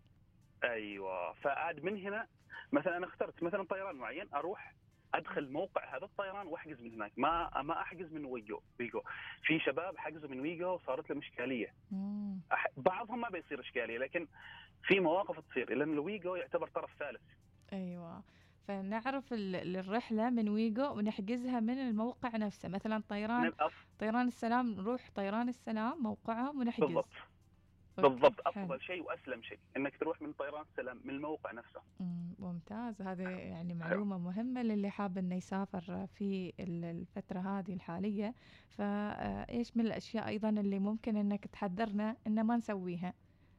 أيوه. 0.63 1.33
فعاد 1.33 1.83
من 1.83 1.97
هنا 1.97 2.27
مثلا 2.71 2.97
أنا 2.97 3.05
اخترت 3.05 3.43
مثلا 3.43 3.63
طيران 3.63 3.95
معين 3.95 4.27
أروح 4.33 4.73
أدخل 5.13 5.51
موقع 5.51 5.97
هذا 5.97 6.05
الطيران 6.05 6.47
وأحجز 6.47 6.81
من 6.81 6.93
هناك. 6.93 7.11
ما 7.17 7.61
ما 7.61 7.81
أحجز 7.81 8.13
من 8.13 8.25
ويجو 8.25 8.61
ويجو. 8.79 9.01
في 9.43 9.59
شباب 9.59 9.97
حجزوا 9.97 10.29
من 10.29 10.39
ويجو 10.39 10.67
وصارت 10.67 11.09
لهم 11.09 11.19
إشكالية. 11.19 11.73
بعضهم 12.77 13.21
ما 13.21 13.29
بيصير 13.29 13.59
إشكالية 13.59 13.97
لكن 13.97 14.27
في 14.83 14.99
مواقف 14.99 15.39
تصير 15.39 15.73
لأن 15.73 15.93
الويجو 15.93 16.35
يعتبر 16.35 16.67
طرف 16.67 16.89
ثالث. 16.99 17.21
أيوه. 17.73 18.23
فنعرف 18.67 19.33
الرحلة 19.33 20.29
من 20.29 20.49
ويجو 20.49 20.97
ونحجزها 20.97 21.59
من 21.59 21.77
الموقع 21.77 22.37
نفسه. 22.37 22.69
مثلا 22.69 23.03
طيران 23.09 23.51
طيران 23.99 24.27
السلام 24.27 24.71
نروح 24.71 25.09
طيران 25.15 25.49
السلام 25.49 26.03
موقعهم 26.03 26.59
ونحجز. 26.59 26.85
بالضبط. 26.85 27.09
بالضبط. 27.97 28.47
أفضل 28.47 28.81
شيء 28.81 29.03
وأسلم 29.03 29.41
شيء 29.41 29.59
إنك 29.77 29.97
تروح 29.97 30.21
من 30.21 30.33
طيران 30.33 30.65
السلام 30.71 31.01
من 31.03 31.09
الموقع 31.09 31.51
نفسه. 31.51 31.81
ممتاز. 32.39 33.01
هذه 33.01 33.29
يعني 33.29 33.73
معلومة 33.73 34.17
مهمة 34.17 34.61
للي 34.61 34.89
حاب 34.89 35.17
إنه 35.17 35.35
يسافر 35.35 36.07
في 36.07 36.53
الفترة 36.59 37.39
هذه 37.39 37.73
الحالية. 37.73 38.33
فايش 38.69 39.77
من 39.77 39.85
الأشياء 39.85 40.27
أيضا 40.27 40.49
اللي 40.49 40.79
ممكن 40.79 41.17
إنك 41.17 41.47
تحذرنا 41.47 42.15
إن 42.27 42.43
ما 42.43 42.57
نسويها 42.57 43.13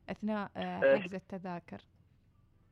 أثناء 0.08 0.50
آه، 0.56 0.60
أه. 0.60 0.98
حجز 0.98 1.14
التذاكر؟ 1.14 1.80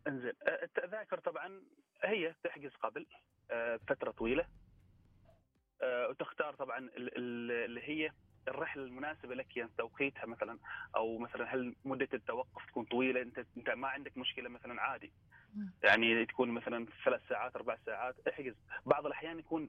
إنزين. 0.08 0.32
التذاكر 0.62 1.18
طبعا 1.18 1.60
هي 2.04 2.34
تحجز 2.44 2.70
قبل 2.74 3.06
فترة 3.88 4.10
طويلة. 4.10 4.46
وتختار 5.82 6.54
طبعا 6.54 6.90
اللي 6.96 7.82
هي 7.82 8.10
الرحلة 8.48 8.82
المناسبة 8.82 9.34
لك 9.34 9.56
يعني 9.56 9.70
توقيتها 9.78 10.26
مثلا 10.26 10.58
أو 10.96 11.18
مثلا 11.18 11.54
هل 11.54 11.74
مدة 11.84 12.08
التوقف 12.14 12.66
تكون 12.66 12.84
طويلة؟ 12.84 13.22
انت 13.22 13.46
أنت 13.56 13.70
ما 13.70 13.88
عندك 13.88 14.16
مشكلة 14.16 14.48
مثلا 14.48 14.82
عادي. 14.82 15.12
يعني 15.82 16.26
تكون 16.26 16.50
مثلا 16.50 16.86
ثلاث 17.04 17.20
ساعات 17.28 17.56
أربع 17.56 17.76
ساعات 17.86 18.28
احجز. 18.28 18.54
بعض 18.86 19.06
الأحيان 19.06 19.38
يكون 19.38 19.68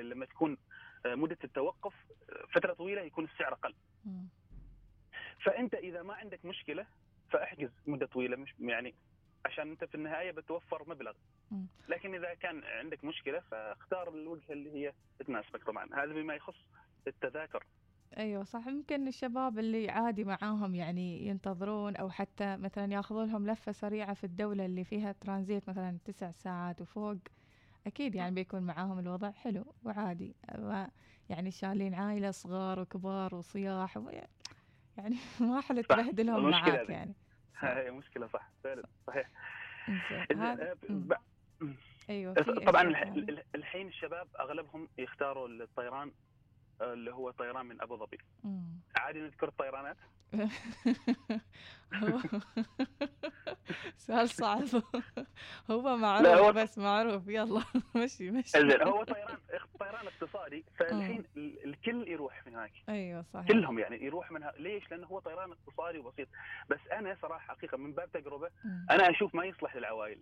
لما 0.00 0.26
تكون 0.26 0.58
مدة 1.06 1.38
التوقف 1.44 1.94
فترة 2.54 2.72
طويلة 2.72 3.02
يكون 3.02 3.24
السعر 3.24 3.52
أقل. 3.52 3.74
فأنت 5.44 5.74
إذا 5.74 6.02
ما 6.02 6.14
عندك 6.14 6.44
مشكلة 6.44 6.86
فاحجز 7.30 7.70
مدة 7.86 8.06
طويلة 8.06 8.36
مش 8.36 8.54
يعني 8.58 8.94
عشان 9.44 9.70
أنت 9.70 9.84
في 9.84 9.94
النهاية 9.94 10.30
بتوفر 10.30 10.88
مبلغ. 10.88 11.12
لكن 11.88 12.14
إذا 12.14 12.34
كان 12.34 12.64
عندك 12.64 13.04
مشكلة 13.04 13.40
فاختار 13.50 14.08
الوجهه 14.08 14.52
اللي 14.52 14.70
هي 14.70 14.92
تناسبك 15.26 15.64
طبعا 15.64 15.88
هذا 15.94 16.12
بما 16.12 16.34
يخص 16.34 16.56
التذاكر. 17.06 17.64
أيوه 18.16 18.44
صح. 18.44 18.66
يمكن 18.66 19.08
الشباب 19.08 19.58
اللي 19.58 19.90
عادي 19.90 20.24
معاهم 20.24 20.74
يعني 20.74 21.26
ينتظرون 21.26 21.96
أو 21.96 22.10
حتى 22.10 22.56
مثلا 22.56 22.92
ياخذون 22.92 23.28
لهم 23.28 23.46
لفة 23.46 23.72
سريعة 23.72 24.14
في 24.14 24.24
الدولة 24.24 24.66
اللي 24.66 24.84
فيها 24.84 25.12
ترانزيت 25.12 25.68
مثلا 25.68 25.98
تسع 26.04 26.30
ساعات 26.30 26.80
وفوق 26.80 27.16
أكيد 27.86 28.14
يعني 28.14 28.34
بيكون 28.34 28.62
معاهم 28.62 28.98
الوضع 28.98 29.30
حلو 29.30 29.74
وعادي. 29.84 30.36
يعني 31.28 31.50
شالين 31.50 31.94
عائلة 31.94 32.30
صغار 32.30 32.80
وكبار 32.80 33.34
وصياح 33.34 33.98
يعني 34.96 35.16
ما 35.40 35.60
حل 35.60 35.84
تبهدلهم 35.84 36.50
معاك 36.50 36.90
يعني. 36.90 37.14
هاي 37.58 37.90
مشكلة 37.90 38.26
صح. 38.26 38.52
فعلا. 38.64 38.84
صحيح. 39.06 39.30
أيوه 42.10 42.34
طبعا 42.66 42.82
الحين 43.54 43.88
الشباب 43.88 44.28
أغلبهم 44.40 44.88
يختاروا 44.98 45.48
الطيران 45.48 46.12
اللي 46.80 47.12
هو 47.14 47.30
طيران 47.30 47.66
من 47.66 47.82
أبو 47.82 47.96
ظبي. 47.96 48.18
عادي 48.96 49.20
نذكر 49.20 49.48
الطيرانات؟ 49.48 49.96
سؤال 53.96 54.28
صعب. 54.28 54.64
هو 55.70 55.96
معروف 55.96 56.28
هو 56.28 56.52
بس 56.52 56.78
معروف. 56.78 57.28
يلا 57.28 57.62
مشي 57.96 58.30
مشي. 58.30 58.58
هو 58.58 59.04
طيران 59.04 59.38
طيران 59.80 60.06
اقتصادي. 60.06 60.64
فالحين 60.78 61.24
الكل 61.36 62.08
يروح 62.08 62.46
من 62.46 62.54
هناك. 62.54 62.72
أيوه 62.88 63.22
صحيح. 63.22 63.48
كلهم 63.48 63.78
يعني 63.78 64.04
يروح 64.04 64.30
منها 64.32 64.52
ليش؟ 64.58 64.90
لأنه 64.90 65.06
هو 65.06 65.18
طيران 65.18 65.52
اقتصادي 65.52 65.98
وبسيط. 65.98 66.28
بس 66.68 66.80
أنا 66.92 67.16
صراحة 67.22 67.54
حقيقة 67.54 67.76
من 67.78 67.92
باب 67.92 68.12
تجربة 68.12 68.50
أنا 68.90 69.10
أشوف 69.10 69.34
ما 69.34 69.44
يصلح 69.44 69.76
للعوائل. 69.76 70.18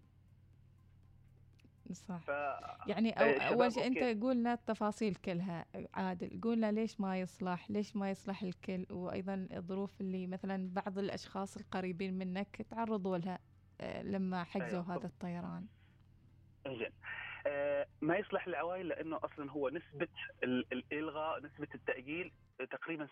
صح. 1.95 2.19
ف... 2.19 2.29
يعني 2.87 3.11
أو 3.11 3.55
أول 3.55 3.73
شيء 3.73 3.87
أنت 3.87 4.23
قولنا 4.23 4.53
التفاصيل 4.53 5.15
كلها 5.15 5.67
عادل 5.95 6.41
قولنا 6.41 6.73
ليش 6.73 7.01
ما 7.01 7.21
يصلح 7.21 7.71
ليش 7.71 7.97
ما 7.97 8.11
يصلح 8.11 8.43
الكل 8.43 8.87
وأيضا 8.91 9.49
الظروف 9.53 10.01
اللي 10.01 10.27
مثلا 10.27 10.69
بعض 10.73 10.99
الأشخاص 10.99 11.57
القريبين 11.57 12.19
منك 12.19 12.63
تعرضوا 12.71 13.19
لها 13.19 13.39
آه، 13.81 14.03
لما 14.03 14.45
حجزوا 14.45 14.83
أيوة. 14.83 14.97
هذا 14.97 15.07
الطيران. 15.07 15.67
زين. 16.67 16.93
آه 17.47 17.87
ما 18.01 18.17
يصلح 18.17 18.49
للعوائل 18.49 18.89
لأنه 18.89 19.21
أصلا 19.25 19.51
هو 19.51 19.69
نسبة 19.69 20.09
الإلغاء 20.73 21.45
نسبة 21.45 21.69
التأجيل 21.75 22.33
تقريبا 22.71 23.07
70% 23.07 23.11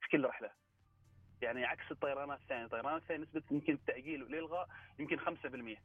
في 0.00 0.08
كل 0.12 0.24
رحلة. 0.24 0.50
يعني 1.42 1.64
عكس 1.64 1.90
الطيرانات 1.90 2.40
الثانية. 2.40 2.64
الطيرانات 2.64 3.02
الثانية 3.02 3.22
نسبة 3.22 3.42
يمكن 3.50 3.72
التأجيل 3.72 4.22
والإلغاء 4.22 4.68
يمكن 4.98 5.18
5% 5.18 5.78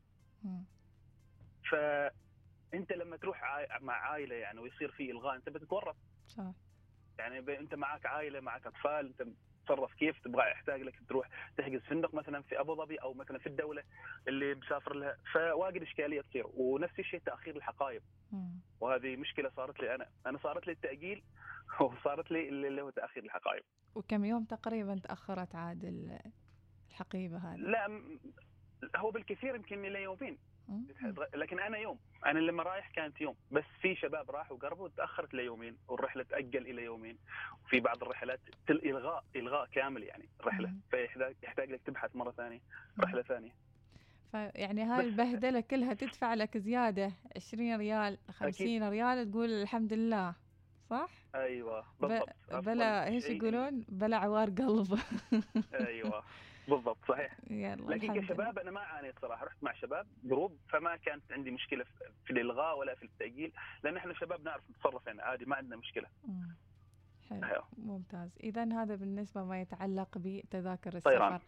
م. 0.43 0.63
فأنت 1.71 2.93
لما 2.93 3.17
تروح 3.17 3.67
مع 3.81 3.93
عائلة 3.93 4.35
يعني 4.35 4.59
ويصير 4.59 4.91
في 4.91 5.11
إلغاء 5.11 5.35
أنت 5.35 5.49
بتتورط. 5.49 5.95
صح. 6.27 6.51
يعني 7.19 7.59
أنت 7.59 7.75
معك 7.75 8.05
عائلة 8.05 8.39
معك 8.39 8.67
أطفال 8.67 9.05
أنت 9.05 9.27
تتصرف 9.65 9.93
كيف؟ 9.93 10.19
تبغى 10.19 10.51
يحتاج 10.51 10.81
لك 10.81 10.99
تروح 11.09 11.29
تحجز 11.57 11.81
فندق 11.81 12.13
مثلا 12.13 12.41
في 12.41 12.59
أبو 12.59 12.75
ظبي 12.75 12.95
أو 12.95 13.13
مثلا 13.13 13.39
في 13.39 13.47
الدولة 13.47 13.83
اللي 14.27 14.55
مسافر 14.55 14.93
لها. 14.93 15.17
فواجد 15.33 15.81
إشكالية 15.81 16.21
تصير. 16.21 16.45
ونفس 16.53 16.99
الشيء 16.99 17.19
تأخير 17.19 17.55
الحقائب. 17.55 18.01
وهذه 18.79 19.15
مشكلة 19.15 19.51
صارت 19.55 19.79
لي 19.79 19.95
أنا. 19.95 20.09
أنا 20.25 20.37
صارت 20.37 20.67
لي 20.67 20.73
التأجيل 20.73 21.23
وصارت 21.81 22.31
لي 22.31 22.49
اللي 22.49 22.81
هو 22.81 22.89
تأخير 22.89 23.23
الحقائب. 23.23 23.63
وكم 23.95 24.25
يوم 24.25 24.43
تقريبا 24.43 24.99
تأخرت 25.03 25.55
عاد 25.55 26.11
الحقيبة 26.91 27.37
هذه؟ 27.37 27.57
لا 27.57 28.01
هو 28.95 29.11
بالكثير 29.11 29.55
يمكن 29.55 29.85
إلى 29.85 30.03
يومين. 30.03 30.37
لكن 31.33 31.59
أنا 31.59 31.77
يوم 31.77 31.99
أنا 32.25 32.39
لما 32.39 32.63
رايح 32.63 32.89
كانت 32.89 33.21
يوم 33.21 33.35
بس 33.51 33.63
في 33.81 33.95
شباب 33.95 34.31
راحوا 34.31 34.57
وقربوا 34.57 34.89
تأخرت 34.97 35.33
ليومين 35.33 35.77
والرحلة 35.87 36.23
تأجل 36.23 36.67
إلى 36.67 36.83
يومين. 36.83 37.17
وفي 37.65 37.79
بعض 37.79 38.01
الرحلات 38.01 38.39
إلغاء 38.69 39.23
إلغاء 39.35 39.65
كامل 39.65 40.03
يعني 40.03 40.29
الرحله 40.39 40.73
فيحتاج 40.91 41.35
يحتاج 41.43 41.71
لك 41.71 41.81
تبحث 41.85 42.15
مرة 42.15 42.31
ثانية 42.31 42.59
رحلة 42.99 43.21
ثانية. 43.21 43.51
فيعني 44.31 44.83
هاي 44.83 45.05
البهدلة 45.05 45.59
كلها 45.61 45.93
تدفع 45.93 46.33
لك 46.33 46.57
زيادة 46.57 47.11
20 47.35 47.75
ريال 47.75 48.17
50 48.31 48.47
أكيد. 48.47 48.83
ريال 48.83 49.31
تقول 49.31 49.49
الحمد 49.49 49.93
لله 49.93 50.35
صح؟ 50.89 51.09
أيوه 51.35 51.85
بالضبط 51.99 52.29
بلا 52.51 53.07
إيش 53.07 53.29
يقولون؟ 53.29 53.85
بلا 53.89 54.17
عوار 54.17 54.49
قلب. 54.49 54.99
أيوه. 55.87 56.23
بالضبط 56.67 56.97
صحيح. 57.07 57.37
لكن 57.49 58.21
كشباب 58.21 58.59
أنا 58.59 58.71
ما 58.71 58.79
عانيت 58.79 59.19
صراحة 59.19 59.45
رحت 59.45 59.57
مع 59.63 59.73
شباب 59.73 60.07
جروب 60.23 60.57
فما 60.69 60.95
كانت 60.95 61.31
عندي 61.31 61.51
مشكلة 61.51 61.85
في 62.25 62.31
الإلغاء 62.31 62.79
ولا 62.79 62.95
في 62.95 63.03
التأجيل 63.03 63.51
لأن 63.83 63.97
إحنا 63.97 64.13
شباب 64.13 64.43
نعرف 64.43 64.63
نتصرف 64.69 65.07
يعني 65.07 65.21
عادي 65.21 65.45
ما 65.45 65.55
عندنا 65.55 65.75
مشكلة. 65.75 66.07
حلو 67.29 67.63
ممتاز. 67.77 68.37
اذا 68.43 68.63
هذا 68.73 68.95
بالنسبة 68.95 69.43
ما 69.43 69.61
يتعلق 69.61 70.17
بتذاكر 70.17 70.93
السفر 70.93 71.11
طيران. 71.11 71.39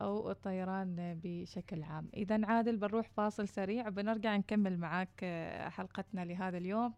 أو 0.00 0.30
الطيران 0.30 1.20
بشكل 1.22 1.82
عام. 1.82 2.08
اذا 2.14 2.46
عادل 2.46 2.76
بنروح 2.76 3.08
فاصل 3.08 3.48
سريع 3.48 3.88
وبنرجع 3.88 4.36
نكمل 4.36 4.78
معاك 4.78 5.24
حلقتنا 5.68 6.24
لهذا 6.24 6.58
اليوم. 6.58 6.94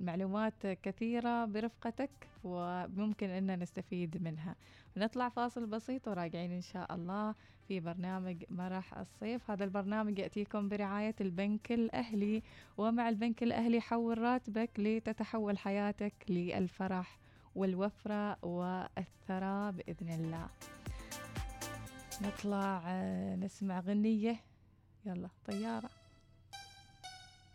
معلومات 0.00 0.66
كثيرة 0.66 1.44
برفقتك 1.44 2.10
وممكن 2.44 3.30
أن 3.30 3.58
نستفيد 3.58 4.22
منها. 4.22 4.54
نطلع 4.96 5.28
فاصل 5.28 5.66
بسيط 5.66 6.08
وراجعين 6.08 6.52
إن 6.52 6.60
شاء 6.60 6.94
الله 6.94 7.34
في 7.68 7.80
برنامج 7.80 8.44
مرح 8.50 8.98
الصيف. 8.98 9.50
هذا 9.50 9.64
البرنامج 9.64 10.18
يأتيكم 10.18 10.68
برعاية 10.68 11.14
البنك 11.20 11.72
الأهلي. 11.72 12.42
ومع 12.78 13.08
البنك 13.08 13.42
الأهلي 13.42 13.80
حول 13.80 14.18
راتبك 14.18 14.70
لتتحول 14.78 15.58
حياتك 15.58 16.14
للفرح 16.28 17.18
والوفرة 17.54 18.44
والثراء 18.44 19.72
بإذن 19.72 20.08
الله. 20.08 20.48
نطلع 22.22 22.82
آه، 22.86 23.36
نسمع 23.36 23.80
غنية. 23.80 24.36
يلا 25.06 25.28
طيارة. 25.46 26.03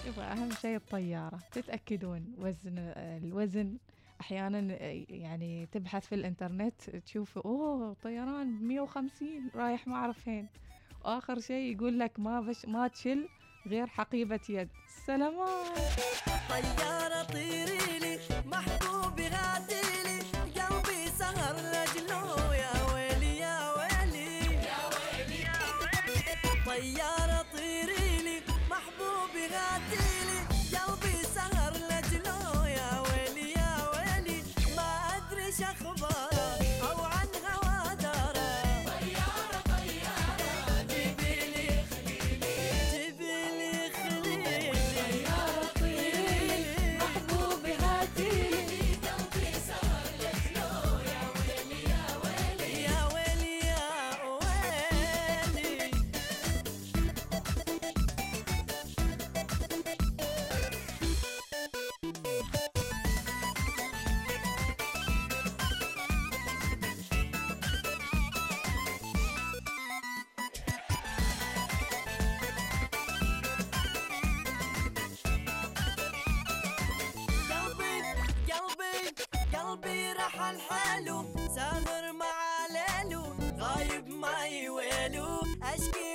يبغى 0.07 0.25
أهم 0.25 0.51
شيء 0.51 0.75
الطيارة. 0.75 1.39
تتأكدون 1.51 2.35
وزن 2.37 2.75
الوزن. 2.97 3.77
أحيانا 4.21 4.59
يعني 5.09 5.65
تبحث 5.65 6.05
في 6.07 6.15
الإنترنت 6.15 6.81
تشوف 6.89 7.37
أوه 7.37 7.95
طيران 8.03 8.67
150 8.67 9.49
رايح 9.55 9.87
ما 9.87 9.95
أعرف 9.95 10.19
فين. 10.19 10.47
وآخر 11.05 11.39
شيء 11.39 11.75
يقول 11.75 11.99
لك 11.99 12.19
ما 12.19 12.41
بش 12.41 12.65
ما 12.65 12.87
تشل 12.87 13.29
غير 13.67 13.87
حقيبة 13.87 14.39
يد. 14.49 14.69
سلامات. 15.05 15.77
طيارة 16.49 17.23
طيري 17.23 17.98
حاله 80.57 81.25
سافر 81.55 82.11
مع 82.11 82.67
ليلو 82.75 83.23
غايب 83.59 84.09
معي 84.09 84.69
ويلو 84.69 85.41
أشكي 85.63 86.08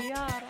الله 0.00 0.47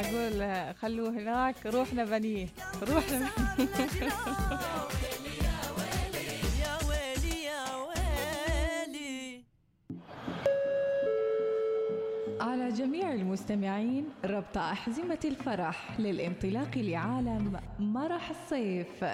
آه، 0.00 0.72
خلوه 0.72 1.10
هناك 1.10 1.66
روحنا 1.66 2.04
بنيه 2.04 2.48
روحنا 2.82 3.28
على 12.40 12.68
جميع 12.72 13.12
المستمعين 13.12 14.08
ربط 14.24 14.58
أحزمة 14.58 15.18
الفرح 15.24 16.00
للانطلاق 16.00 16.70
لعالم 16.78 17.60
مرح 17.78 18.30
الصيف. 18.30 19.04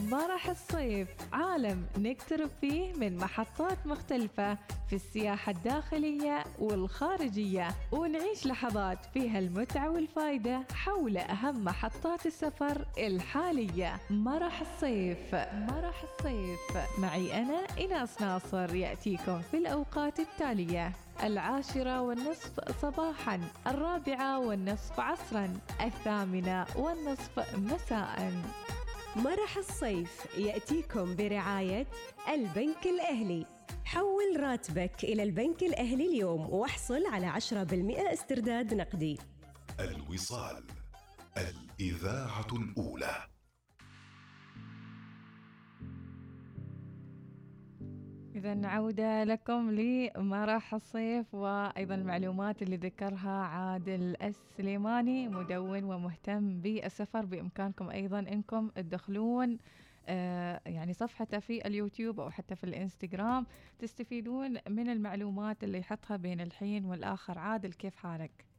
مرح 0.00 0.48
الصيف 0.48 1.08
عالم 1.32 1.86
نقترب 1.98 2.50
فيه 2.60 2.92
من 2.92 3.16
محطات 3.16 3.86
مختلفة 3.86 4.58
في 4.88 4.96
السياحة 4.96 5.52
الداخلية 5.52 6.44
والخارجية 6.58 7.68
ونعيش 7.92 8.46
لحظات 8.46 8.98
فيها 9.14 9.38
المتعة 9.38 9.90
والفائدة 9.90 10.62
حول 10.74 11.16
أهم 11.16 11.64
محطات 11.64 12.26
السفر 12.26 12.86
الحالية. 12.98 13.96
مرح 14.10 14.60
الصيف 14.60 15.34
مرح 15.34 16.02
الصيف 16.02 16.60
معي 16.98 17.42
أنا 17.42 17.66
إناس 17.80 18.22
ناصر 18.22 18.74
يأتيكم 18.74 19.40
في 19.50 19.56
الأوقات 19.56 20.20
التالية. 20.20 20.92
العاشرة 21.22 22.00
والنصف 22.00 22.80
صباحا 22.82 23.40
الرابعة 23.66 24.38
والنصف 24.38 25.00
عصرا 25.00 25.58
الثامنة 25.80 26.66
والنصف 26.76 27.56
مساء. 27.58 28.32
مرح 29.16 29.56
الصيف 29.56 30.26
يأتيكم 30.38 31.16
برعاية 31.16 31.86
البنك 32.28 32.86
الأهلي. 32.86 33.46
حول 33.84 34.40
راتبك 34.40 35.04
إلى 35.04 35.22
البنك 35.22 35.62
الأهلي 35.62 36.06
اليوم 36.06 36.50
واحصل 36.50 37.06
على 37.06 37.26
10% 37.26 38.12
استرداد 38.12 38.74
نقدي. 38.74 39.18
الوصال 39.80 40.64
الإذاعة 41.36 42.46
الأولى. 42.52 43.33
إذا 48.44 48.66
عودة 48.66 49.24
لكم 49.24 49.70
لمرح 49.70 50.74
الصيف 50.74 51.34
وأيضا 51.34 51.94
المعلومات 51.94 52.62
اللي 52.62 52.76
ذكرها 52.76 53.44
عادل 53.44 54.16
السليماني 54.22 55.28
مدون 55.28 55.84
ومهتم 55.84 56.60
بالسفر 56.60 57.24
بإمكانكم 57.24 57.90
أيضا 57.90 58.18
أنكم 58.18 58.68
تدخلون 58.68 59.58
آه، 60.08 60.60
يعني 60.66 60.92
صفحته 60.92 61.38
في 61.38 61.66
اليوتيوب 61.66 62.20
أو 62.20 62.30
حتى 62.30 62.56
في 62.56 62.64
الإنستغرام 62.64 63.46
تستفيدون 63.78 64.58
من 64.68 64.88
المعلومات 64.88 65.64
اللي 65.64 65.78
يحطها 65.78 66.16
بين 66.16 66.40
الحين 66.40 66.84
والآخر 66.84 67.38
عادل 67.38 67.72
كيف 67.72 67.96
حالك؟ 67.96 68.53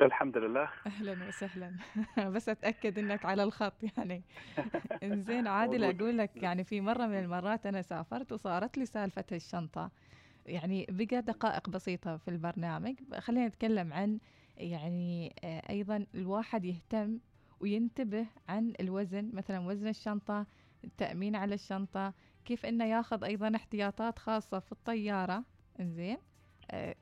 الحمد 0.00 0.38
لله. 0.38 0.68
أهلا 0.86 1.24
وسهلا. 1.24 1.72
بس 2.34 2.48
أتأكد 2.48 2.98
إنك 2.98 3.24
على 3.24 3.42
الخط 3.42 3.82
يعني. 3.96 4.22
إنزين 5.02 5.46
عادل. 5.46 5.84
أقول 5.84 6.18
لك 6.18 6.42
يعني 6.42 6.64
في 6.64 6.80
مرة 6.80 7.06
من 7.06 7.18
المرات 7.18 7.66
أنا 7.66 7.82
سافرت 7.82 8.32
وصارت 8.32 8.78
لي 8.78 8.86
سالفة 8.86 9.24
الشنطة. 9.32 9.90
يعني 10.46 10.86
بقى 10.88 11.22
دقائق 11.22 11.68
بسيطة 11.68 12.16
في 12.16 12.28
البرنامج. 12.28 12.94
خلينا 13.18 13.48
نتكلم 13.48 13.92
عن 13.92 14.18
يعني 14.56 15.34
آه، 15.44 15.70
أيضا 15.70 16.06
الواحد 16.14 16.64
يهتم 16.64 17.18
وينتبه 17.60 18.26
عن 18.48 18.72
الوزن. 18.80 19.30
مثلا 19.32 19.58
وزن 19.66 19.88
الشنطة 19.88 20.46
التأمين 20.84 21.36
على 21.36 21.54
الشنطة 21.54 22.14
كيف 22.44 22.66
إنه 22.66 22.84
ياخذ 22.84 23.24
أيضا 23.24 23.56
احتياطات 23.56 24.18
خاصة 24.18 24.58
في 24.58 24.72
الطيارة. 24.72 25.44
إنزين؟ 25.80 26.16
آه، 26.16 26.33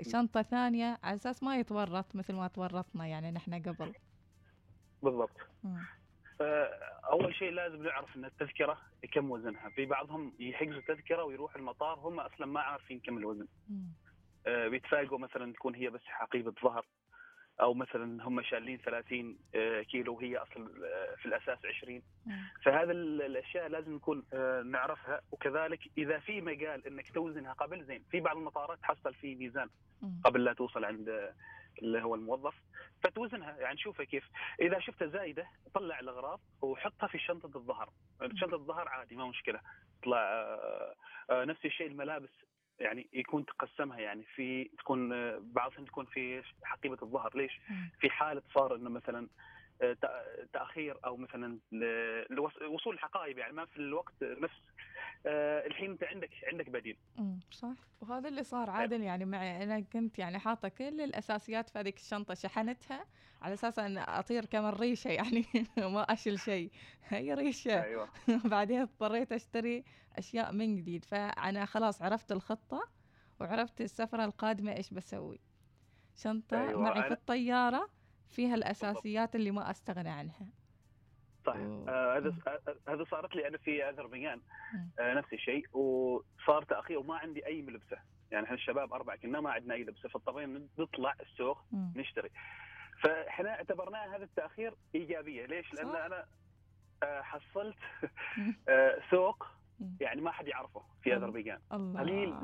شنطة 0.00 0.42
ثانية 0.42 0.98
على 1.02 1.14
أساس 1.14 1.42
ما 1.42 1.56
يتورط 1.56 2.16
مثل 2.16 2.34
ما 2.34 2.48
تورطنا 2.48 3.06
يعني 3.06 3.30
نحن 3.30 3.54
قبل. 3.54 3.92
بالضبط. 5.02 5.36
آه، 6.40 6.70
أول 7.04 7.34
شيء 7.34 7.50
لازم 7.50 7.82
نعرف 7.82 8.16
إن 8.16 8.24
التذكرة 8.24 8.78
كم 9.12 9.30
وزنها. 9.30 9.68
في 9.68 9.86
بعضهم 9.86 10.32
يحجزوا 10.38 10.80
تذكره 10.80 11.24
ويروح 11.24 11.56
المطار 11.56 11.98
هم 11.98 12.20
أصلا 12.20 12.46
ما 12.46 12.60
عارفين 12.60 13.00
كم 13.00 13.18
الوزن. 13.18 13.46
آه، 14.46 14.68
بيتفاجئوا 14.68 15.18
مثلا 15.18 15.52
تكون 15.52 15.74
هي 15.74 15.90
بس 15.90 16.00
حقيبة 16.04 16.54
ظهر. 16.64 16.86
أو 17.60 17.74
مثلا 17.74 18.24
هم 18.28 18.42
شايلين 18.42 18.78
30 18.78 19.38
آه، 19.54 19.82
كيلو 19.82 20.14
وهي 20.14 20.36
أصلا 20.36 20.66
آه، 20.86 21.14
في 21.14 21.26
الأساس 21.26 21.58
20 21.64 22.02
مم. 22.26 22.48
فهذا 22.64 22.92
ال- 22.92 23.22
الأشياء 23.22 23.68
لازم 23.68 23.94
نكون 23.94 24.24
آه، 24.32 24.62
نعرفها. 24.62 25.20
وكذلك 25.32 25.80
إذا 25.98 26.18
في 26.18 26.40
مجال 26.40 26.86
إنك 26.86 27.10
توزنها 27.14 27.52
قبل 27.52 27.84
زين 27.84 28.04
في 28.10 28.20
بعض 28.20 28.36
المطارات 28.36 28.78
تحصل 28.78 29.14
فيه 29.14 29.36
ميزان. 29.36 29.68
قبل 30.24 30.44
لا 30.44 30.52
توصل 30.52 30.84
عند 30.84 31.32
اللي 31.82 32.02
هو 32.02 32.14
الموظف 32.14 32.54
فتوزنها. 33.02 33.56
يعني 33.56 33.78
شوفها 33.78 34.04
كيف. 34.04 34.28
إذا 34.60 34.78
شفتها 34.78 35.08
زايدة 35.08 35.46
طلع 35.74 36.00
الأغراض 36.00 36.40
وحطها 36.62 37.06
في 37.06 37.18
شنطة 37.18 37.56
الظهر. 37.56 37.90
شنطة 38.34 38.54
الظهر 38.54 38.88
عادي 38.88 39.16
ما 39.16 39.26
مشكلة. 39.26 39.60
طلع 40.04 40.18
آه، 41.30 41.44
نفس 41.44 41.64
الشيء 41.64 41.86
الملابس 41.86 42.30
يعني 42.82 43.06
يكون 43.12 43.46
تقسمها 43.46 43.98
يعني 43.98 44.22
في 44.36 44.70
تكون 44.78 45.12
آه، 45.12 45.40
بعضهم 45.42 45.84
تكون 45.84 46.04
في 46.04 46.42
حقيبة 46.62 46.98
الظهر 47.02 47.36
ليش؟ 47.36 47.60
في 48.00 48.10
حالة 48.10 48.42
صار 48.54 48.76
إنه 48.76 48.90
مثلا 48.90 49.28
تأخير 50.52 50.98
أو 51.04 51.16
مثلا 51.16 51.58
وصول 52.70 52.94
الحقائب 52.94 53.38
يعني 53.38 53.52
ما 53.52 53.64
في 53.64 53.76
الوقت 53.76 54.14
نفس 54.22 54.54
آه، 55.26 55.66
الحين 55.66 55.90
أنت 55.90 56.04
عندك 56.04 56.30
عندك 56.52 56.70
بديل. 56.70 56.96
صح. 57.50 57.74
وهذا 58.00 58.28
اللي 58.28 58.42
صار 58.42 58.70
عادل 58.70 59.00
يعني 59.02 59.24
معي 59.24 59.62
أنا 59.64 59.80
كنت 59.80 60.18
يعني 60.18 60.38
حاطة 60.38 60.68
كل 60.68 61.00
الأساسيات 61.00 61.68
في 61.70 61.78
هذيك 61.78 61.96
الشنطة 61.96 62.34
شحنتها 62.34 63.06
على 63.42 63.54
أساس 63.54 63.78
أن 63.78 63.98
أطير 63.98 64.44
كمان 64.44 64.72
ريشة 64.72 65.08
يعني 65.08 65.44
ما 65.94 66.00
أشيل 66.02 66.38
شيء. 66.38 66.70
هي 67.08 67.34
ريشة. 67.34 67.82
أيوه. 67.82 68.08
بعدين 68.44 68.80
اضطريت 68.80 69.32
أشتري 69.32 69.84
أشياء 70.18 70.52
من 70.52 70.76
جديد. 70.76 71.04
فأنا 71.04 71.64
خلاص 71.64 72.02
عرفت 72.02 72.32
الخطة 72.32 72.88
وعرفت 73.40 73.80
السفرة 73.80 74.24
القادمة 74.24 74.76
إيش 74.76 74.94
بسوي. 74.94 75.40
شنطة 76.16 76.68
أيوة، 76.68 76.80
معي 76.80 77.02
أنا- 77.02 77.04
في 77.06 77.12
الطيارة. 77.12 77.88
فيها 78.32 78.54
الأساسيات 78.54 79.34
اللي 79.34 79.50
ما 79.50 79.70
أستغنى 79.70 80.10
عنها. 80.10 80.46
صحيح 81.46 81.60
و- 81.66 81.84
آه، 81.88 82.16
هذا. 82.16 82.34
آه، 82.46 82.92
هذا 82.92 83.04
صارت 83.10 83.36
لي 83.36 83.48
أنا 83.48 83.58
في 83.58 83.88
أذربيجان. 83.88 84.40
آه، 85.00 85.14
نفس 85.14 85.32
الشيء 85.32 85.76
وصار 85.76 86.62
تاخير 86.68 86.98
وما 86.98 87.16
عندي 87.18 87.46
أي 87.46 87.62
ملبسة. 87.62 87.96
يعني 88.30 88.44
إحنا 88.44 88.56
الشباب 88.56 88.92
أربعة 88.92 89.16
كنا 89.16 89.40
ما 89.40 89.50
عندنا 89.50 89.74
أي 89.74 89.84
لبسة 89.84 90.08
فاضطرينا 90.08 90.62
نطلع 90.78 91.14
السوق 91.20 91.58
مم. 91.72 91.92
نشتري. 91.96 92.30
فإحنا 93.02 93.50
اعتبرناها 93.50 94.16
هذا 94.16 94.24
التأخير 94.24 94.74
إيجابية. 94.94 95.46
ليش؟ 95.46 95.74
لأن 95.74 95.96
أنا 95.96 96.26
آه، 97.02 97.22
حصلت 97.22 97.76
آه، 98.68 98.98
سوق 99.10 99.46
يعني 100.00 100.20
ما 100.20 100.30
حد 100.30 100.46
يعرفه 100.48 100.82
في 101.02 101.16
أذربيجان. 101.16 101.58
قليل 101.70 102.34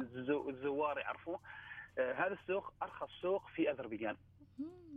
الزوار 0.48 0.98
يعرفوه. 0.98 1.40
آه، 1.98 2.12
هذا 2.12 2.32
السوق 2.34 2.72
أرخص 2.82 3.10
سوق 3.22 3.46
في 3.48 3.70
أذربيجان. 3.70 4.16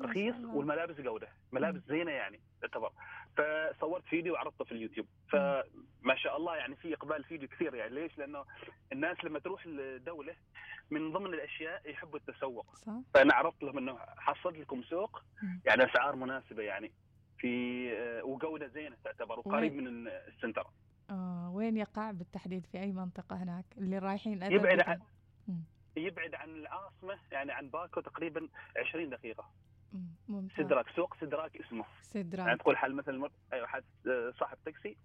رخيص 0.01 0.35
والملابس 0.35 1.01
جودة 1.01 1.27
ملابس 1.51 1.81
زينة 1.87 2.11
يعني 2.11 2.39
تعتبر 2.61 2.91
فصورت 3.37 4.03
فيديو 4.05 4.33
وعرضته 4.33 4.65
في 4.65 4.71
اليوتيوب. 4.71 5.07
فما 5.29 6.15
شاء 6.15 6.37
الله 6.37 6.55
يعني 6.55 6.75
في 6.75 6.93
إقبال 6.93 7.23
فيديو 7.23 7.47
كثير 7.47 7.75
يعني. 7.75 7.95
ليش؟ 7.95 8.17
لأنه 8.17 8.45
الناس 8.91 9.23
لما 9.23 9.39
تروح 9.39 9.63
الدولة 9.65 10.35
من 10.91 11.11
ضمن 11.11 11.33
الأشياء 11.33 11.89
يحبوا 11.89 12.19
التسوق. 12.19 12.75
صح. 12.75 12.93
فأنا 13.13 13.33
عرضت 13.33 13.63
لهم 13.63 13.77
إنه 13.77 13.97
حصلت 14.17 14.57
لكم 14.57 14.83
سوق 14.83 15.23
يعني 15.65 15.83
أسعار 15.83 16.15
مناسبة 16.15 16.63
يعني. 16.63 16.91
في 17.37 17.91
آه، 17.93 18.23
وجودة 18.23 18.67
زينة 18.67 18.97
تعتبر 19.03 19.39
وقريب 19.39 19.73
من 19.73 20.07
السنتر. 20.07 20.67
آه 21.09 21.51
وين 21.53 21.77
يقع 21.77 22.11
بالتحديد 22.11 22.65
في 22.65 22.79
أي 22.79 22.91
منطقة 22.91 23.43
هناك؟ 23.43 23.65
اللي 23.77 23.97
رايحين 23.99 24.43
يبعد 24.43 24.81
عن 24.81 24.99
يبعد 25.97 26.35
عن 26.35 26.49
العاصمه 26.49 27.17
يعني 27.31 27.51
عن 27.51 27.69
باكو 27.69 28.01
تقريبا 28.01 28.47
20 28.77 29.09
دقيقة. 29.09 29.49
ممتاز. 30.27 30.57
سدراك 30.57 30.85
سوق 30.95 31.15
سدراك 31.21 31.57
اسمه. 31.57 31.85
سدراك 32.01 32.47
يعني 32.47 32.59
تقول 32.59 32.77
حل 32.77 32.95
مثل 32.95 33.17
مر... 33.17 33.31
أيوه 33.53 33.67
حد 33.67 33.83
صاحب 34.39 34.57
تاكسي 34.65 34.97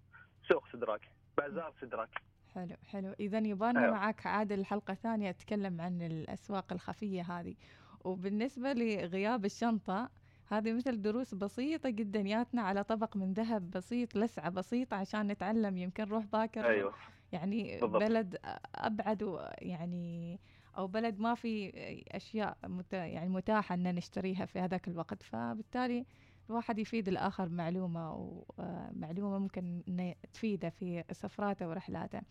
سوق 0.49 0.67
سدراك 0.73 1.01
بازار 1.37 1.73
سدراك 1.81 2.09
حلو 2.55 2.75
حلو. 2.89 3.13
اذا 3.19 3.37
يبان 3.37 3.77
أيوة. 3.77 3.91
معك 3.91 4.27
عادل 4.27 4.65
حلقة 4.65 4.93
ثانية 4.93 5.29
اتكلم 5.29 5.81
عن 5.81 6.01
الأسواق 6.01 6.73
الخفية 6.73 7.21
هذه. 7.21 7.55
وبالنسبة 8.03 8.73
لغياب 8.73 9.45
الشنطة 9.45 10.09
هذه 10.47 10.73
مثل 10.73 11.01
دروس 11.01 11.33
بسيطة 11.33 11.89
جدا. 11.89 12.19
ياتنا 12.19 12.61
على 12.61 12.83
طبق 12.83 13.17
من 13.17 13.33
ذهب 13.33 13.71
بسيط 13.71 14.15
لسعة 14.15 14.49
بسيطة 14.49 14.95
عشان 14.97 15.27
نتعلم. 15.27 15.77
يمكن 15.77 16.03
نروح 16.03 16.25
باكر. 16.25 16.67
أيوة. 16.67 16.93
يعني 17.31 17.79
بالضبط. 17.81 18.03
بلد 18.03 18.37
أبعد 18.75 19.39
يعني 19.61 20.39
أو 20.77 20.87
بلد 20.87 21.19
ما 21.19 21.35
في 21.35 21.71
أشياء 22.11 22.57
مت 22.63 22.93
يعني 22.93 23.29
متاحة 23.29 23.75
أن 23.75 23.95
نشتريها 23.95 24.45
في 24.45 24.59
هذاك 24.59 24.87
الوقت. 24.87 25.23
فبالتالي 25.23 26.05
الواحد 26.49 26.79
يفيد 26.79 27.07
الآخر 27.07 27.49
معلومة 27.49 28.13
ومعلومة 28.57 29.39
ممكن 29.39 29.83
إنه 29.87 30.15
تفيده 30.33 30.69
في 30.69 31.03
سفراته 31.11 31.67
ورحلاته. 31.67 32.21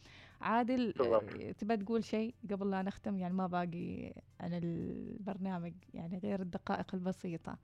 عادل 0.40 0.92
تبى 1.58 1.76
تقول 1.76 2.04
شيء 2.04 2.34
قبل 2.50 2.70
لا 2.70 2.82
نختم؟ 2.82 3.18
يعني 3.18 3.34
ما 3.34 3.46
باقي 3.46 4.12
عن 4.40 4.54
البرنامج 4.54 5.74
يعني 5.94 6.18
غير 6.18 6.40
الدقائق 6.42 6.94
البسيطة. 6.94 7.58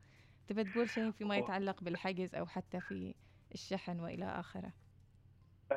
تبى 0.47 0.65
تقول 0.65 0.89
شيء 0.91 1.11
فيما 1.11 1.37
يتعلق 1.37 1.85
بالحجز 1.85 2.35
أو 2.35 2.47
حتى 2.47 2.81
في 2.81 3.15
الشحن 3.55 4.01
وإلى 4.01 4.25
آخره؟ 4.25 4.73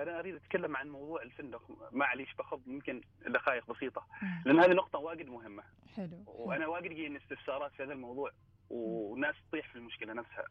أنا 0.01 0.19
أريد 0.19 0.35
أتكلم 0.35 0.77
عن 0.77 0.89
موضوع 0.89 1.21
الفندق. 1.21 1.91
معليش 1.91 2.33
باخذ 2.33 2.59
يمكن 2.67 3.01
دقائق 3.27 3.71
بسيطة. 3.71 4.07
لأن 4.45 4.59
هذه 4.59 4.73
نقطة 4.73 4.99
واجد 4.99 5.29
مهمة. 5.29 5.63
حلو. 5.95 6.23
وأنا 6.27 6.67
واجد 6.67 6.91
يجيني 6.91 7.17
استفسارات 7.17 7.71
في 7.71 7.83
هذا 7.83 7.93
الموضوع 7.93 8.31
وناس 8.69 9.35
تطيح 9.49 9.69
في 9.69 9.75
المشكلة 9.75 10.13
نفسها. 10.13 10.45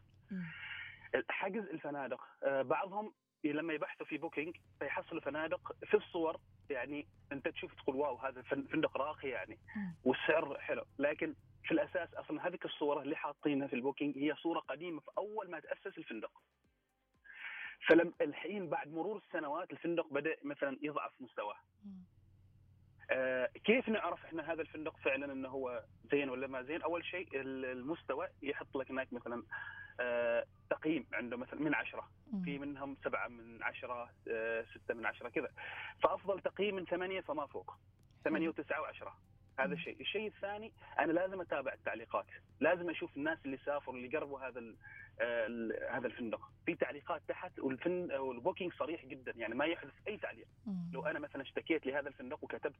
حجز 1.29 1.63
الفنادق 1.63 2.21
آه، 2.43 2.61
بعضهم 2.61 3.13
لما 3.43 3.73
يبحثوا 3.73 4.05
في 4.05 4.17
Booking 4.17 4.55
فيحصلوا 4.79 5.21
فنادق 5.21 5.75
في 5.85 5.97
الصور. 5.97 6.39
يعني 6.69 7.07
أنت 7.31 7.47
تشوف 7.47 7.73
تقول 7.73 7.95
wow 7.95 8.15
هذا 8.15 8.41
فندق 8.41 8.97
راقي 8.97 9.29
يعني. 9.29 9.59
والسعر 10.03 10.59
حلو. 10.59 10.83
لكن 10.99 11.35
في 11.63 11.71
الأساس 11.71 12.13
أصلا 12.13 12.47
هذيك 12.47 12.65
الصورة 12.65 13.01
اللي 13.01 13.15
حاطينها 13.15 13.67
في 13.67 13.75
ال 13.75 13.80
Booking 13.80 14.17
هي 14.17 14.35
صورة 14.35 14.59
قديمة 14.59 14.99
في 14.99 15.11
أول 15.17 15.51
ما 15.51 15.59
تأسس 15.59 15.97
الفندق. 15.97 16.31
فلم 17.87 18.13
الحين 18.21 18.69
بعد 18.69 18.93
مرور 18.93 19.17
السنوات 19.17 19.71
الفندق 19.71 20.13
بدأ 20.13 20.35
مثلا 20.43 20.77
يضعف 20.81 21.11
مستواه. 21.19 21.55
آه 23.11 23.49
كيف 23.63 23.89
نعرف 23.89 24.25
إحنا 24.25 24.53
هذا 24.53 24.61
الفندق 24.61 24.97
فعلا 24.97 25.33
إنه 25.33 25.49
هو 25.49 25.83
زين 26.11 26.29
ولا 26.29 26.47
ما 26.47 26.63
زين؟ 26.63 26.81
أول 26.81 27.05
شيء 27.05 27.29
المستوى 27.33 28.27
يحط 28.41 28.77
لك 28.77 28.91
هناك 28.91 29.13
مثلا 29.13 29.43
آه 29.99 30.45
تقييم 30.69 31.05
عنده 31.13 31.37
مثلا 31.37 31.59
من 31.61 31.75
عشرة. 31.75 32.09
في 32.43 32.59
منهم 32.59 32.97
سبعة 33.03 33.27
من 33.27 33.63
عشرة 33.63 34.09
آه 34.27 34.65
ستة 34.75 34.93
من 34.93 35.05
عشرة 35.05 35.29
كذا. 35.29 35.51
فأفضل 36.03 36.39
تقييم 36.39 36.75
من 36.75 36.85
ثمانية 36.85 37.21
فما 37.21 37.45
فوق. 37.45 37.73
ثمانية 38.23 38.49
وتسعة 38.49 38.81
وعشرة. 38.81 39.17
هذا 39.59 39.73
الشيء، 39.73 40.01
الشيء 40.01 40.27
الثاني 40.27 40.71
أنا 40.99 41.11
لازم 41.11 41.41
أتابع 41.41 41.73
التعليقات، 41.73 42.25
لازم 42.59 42.89
أشوف 42.89 43.17
الناس 43.17 43.37
اللي 43.45 43.57
سافروا 43.65 43.95
اللي 43.95 44.17
قربوا 44.17 44.39
هذا 44.39 44.63
هذا 45.91 46.07
الفندق، 46.07 46.51
في 46.65 46.75
تعليقات 46.75 47.21
تحت 47.27 47.59
والفن 47.59 48.11
وال 48.11 48.25
Booking 48.25 48.73
صريح 48.73 49.05
جدا. 49.05 49.33
يعني 49.35 49.55
ما 49.55 49.65
يحذف 49.65 49.93
أي 50.07 50.17
تعليق، 50.17 50.47
لو 50.91 51.05
أنا 51.05 51.19
مثلا 51.19 51.41
اشتكيت 51.41 51.85
لهذا 51.85 52.07
الفندق 52.07 52.43
وكتبت 52.43 52.75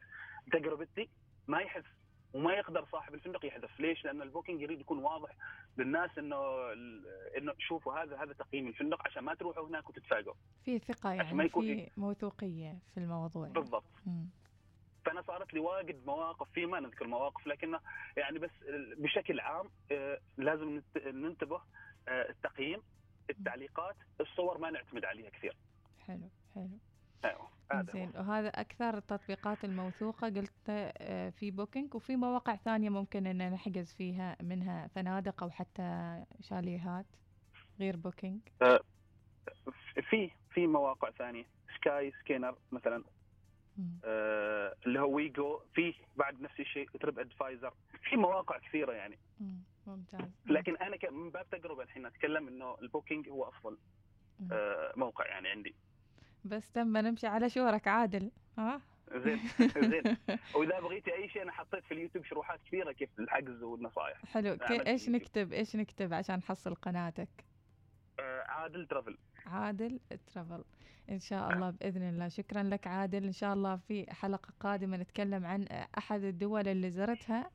تجربتي 0.51 1.09
ما 1.47 1.59
يحذف 1.59 1.93
وما 2.33 2.53
يقدر 2.53 2.85
صاحب 2.91 3.13
الفندق 3.13 3.45
يحذف، 3.45 3.79
ليش؟ 3.79 4.05
لأن 4.05 4.21
ال 4.21 4.26
Booking 4.26 4.62
يريد 4.61 4.79
يكون 4.79 4.97
واضح 4.97 5.35
للناس 5.77 6.17
إنه 6.17 6.38
إنه 7.38 7.53
شوفوا 7.59 7.93
هذا 7.93 8.23
هذا 8.23 8.33
تقييم 8.33 8.67
الفندق 8.67 9.07
عشان 9.07 9.23
ما 9.23 9.35
تروحوا 9.35 9.67
هناك 9.67 9.89
وتتفاجئوا. 9.89 10.35
في 10.65 10.79
ثقة 10.79 11.13
يعني 11.13 11.33
ما 11.33 11.43
يكون 11.43 11.63
في 11.63 11.91
موثوقية 11.97 12.79
في 12.93 12.99
الموضوع. 12.99 13.47
بالضبط. 13.47 14.01
فأنا 15.06 15.22
صارت 15.22 15.54
لي 15.54 15.60
واجد 15.60 16.06
مواقف 16.06 16.48
في 16.54 16.65
ما 16.65 16.80
نذكر 16.80 17.08
مواقف 17.08 17.48
لكن 17.48 17.78
يعني 18.18 18.39
بس 18.39 18.52
بشكل 18.98 19.39
عام 19.39 19.70
آه، 19.91 20.20
لازم 20.38 20.82
ننتبه 21.06 21.62
آه، 22.08 22.30
التقييم 22.30 22.82
التعليقات 23.30 23.96
الصور 24.22 24.58
ما 24.58 24.72
نعتمد 24.72 25.06
عليها 25.06 25.30
كثير. 25.30 25.56
حلو 26.08 26.30
حلو. 26.56 26.80
أيوه 27.26 27.56
زين 27.94 28.12
وهذا 28.15 28.48
أكثر 28.48 28.98
التطبيقات 28.98 29.63
الموثوقة 29.63 30.30
قلت 30.30 30.70
آه، 30.70 31.30
في 31.30 31.52
Booking 31.51 31.95
وفي 31.96 32.15
مواقع 32.15 32.56
ثانية 32.56 32.89
ممكن 32.89 33.28
إن 33.28 33.52
نحجز 33.52 33.94
فيها 33.94 34.38
منها 34.41 34.88
فنادق 34.88 35.44
أو 35.44 35.50
حتى 35.50 36.24
شاليهات 36.41 37.06
غير 37.80 37.96
Booking 37.95 38.41
في 40.10 40.32
في 40.52 40.68
مواقع 40.68 41.10
ثانية 41.12 41.46
Skyscanner 41.75 42.56
مثلا. 42.72 43.04
آه 44.03 44.75
اللي 44.85 44.99
هو 44.99 45.15
ويجو 45.15 45.59
فيه 45.73 45.93
بعد 46.15 46.41
نفس 46.41 46.59
الشيء 46.59 46.89
TripAdvisor. 46.89 47.73
في 48.09 48.15
مواقع 48.15 48.57
كثيرة 48.57 48.93
يعني. 48.93 49.19
ممتاز. 49.88 50.21
لكن 50.45 50.77
أنا 50.77 50.97
من 51.11 51.29
باب 51.31 51.49
تجربة 51.49 51.83
الحين 51.83 52.05
أتكلم 52.05 52.47
إنه 52.47 52.77
ال 52.82 52.88
Booking 52.88 53.30
هو 53.29 53.49
أفضل 53.49 53.77
آه 54.51 54.93
موقع 54.95 55.25
يعني 55.25 55.47
عندي. 55.49 55.75
بس 56.45 56.71
تم 56.71 56.97
نمشي 56.97 57.27
على 57.27 57.49
شورك 57.49 57.88
عادل. 57.88 58.31
ها؟ 58.57 58.81
زين 59.15 59.39
زين. 59.91 60.17
وإذا 60.55 60.79
بغيتي 60.79 61.13
أي 61.13 61.29
شيء 61.29 61.41
أنا 61.41 61.51
حطيت 61.51 61.83
في 61.85 61.93
اليوتيوب 61.93 62.25
شروحات 62.25 62.59
كثيرة 62.65 62.91
كيف 62.91 63.09
الحجز 63.19 63.63
والنصائح. 63.63 64.25
حلو. 64.25 64.57
إيش 64.88 65.09
نكتب 65.09 65.53
إيش 65.53 65.75
نكتب 65.75 66.13
عشان 66.13 66.35
نحصل 66.35 66.75
قناتك؟ 66.75 67.29
آه 68.19 68.41
عادل 68.47 68.88
Travel. 68.88 69.17
عادل 69.45 69.99
ترافل. 70.33 70.63
إن 71.10 71.20
شاء 71.20 71.54
الله 71.54 71.70
بإذن 71.70 72.10
الله. 72.10 72.28
شكرا 72.28 72.63
لك 72.63 72.88
عادل. 72.88 73.24
إن 73.24 73.32
شاء 73.32 73.54
الله 73.54 73.76
في 73.76 74.13
حلقة 74.13 74.54
قادمة 74.60 74.98
نتكلم 74.98 75.46
عن 75.46 75.63
أحد 75.98 76.24
الدول 76.24 76.68
اللي 76.68 76.89
زرتها 76.89 77.50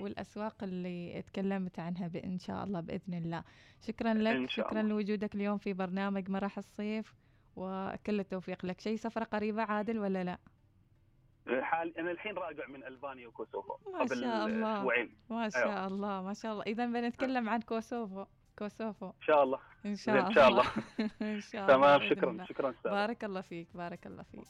والأسواق 0.00 0.62
اللي 0.62 1.22
تكلمت 1.22 1.78
عنها 1.78 2.10
ان 2.24 2.38
شاء 2.38 2.64
الله 2.64 2.80
بإذن 2.80 3.14
الله. 3.14 3.44
شكرا 3.80 4.14
لك. 4.14 4.50
شكرا 4.50 4.80
الله. 4.80 4.82
لوجودك 4.82 5.34
اليوم 5.34 5.58
في 5.58 5.72
برنامج 5.72 6.30
مرح 6.30 6.58
الصيف 6.58 7.14
وكل 7.56 8.20
التوفيق 8.20 8.66
لك. 8.66 8.80
شيء 8.80 8.96
سفرة 8.96 9.24
قريبة 9.24 9.62
عادل 9.62 9.98
ولا 9.98 10.24
لا؟ 10.24 10.38
حال 11.62 11.98
أنا 11.98 12.10
الحين 12.10 12.34
راجع 12.34 12.66
من 12.66 12.84
ألبانيا 12.84 13.28
وكوسوفو 13.28 13.90
ما 13.92 14.06
شاء 14.06 14.46
الله. 14.46 14.78
أسبوعين. 14.78 15.10
ما 15.30 15.48
شاء 15.48 15.68
أيوه. 15.68 15.86
الله 15.86 16.22
ما 16.22 16.34
شاء 16.34 16.52
الله. 16.52 16.62
اذا 16.62 16.86
بنتكلم 16.86 17.48
عن 17.48 17.60
كوسوفو. 17.60 18.24
كوسوفو. 18.58 19.06
إن 19.06 19.22
شاء 19.22 19.42
الله. 19.42 19.58
إن 19.86 19.96
شاء 19.96 20.14
الله 20.14 20.28
إن 20.28 20.34
شاء 20.34 20.48
الله. 20.48 20.64
إن 21.36 21.40
شاء 21.40 21.62
الله 21.62 21.74
تمام 21.74 22.10
شكرا 22.10 22.44
شكرا 22.48 22.70
أستاذ 22.70 22.90
بارك 22.90 23.24
الله 23.24 23.40
فيك 23.40 23.68
بارك 23.74 24.06
الله 24.06 24.22
فيك. 24.22 24.48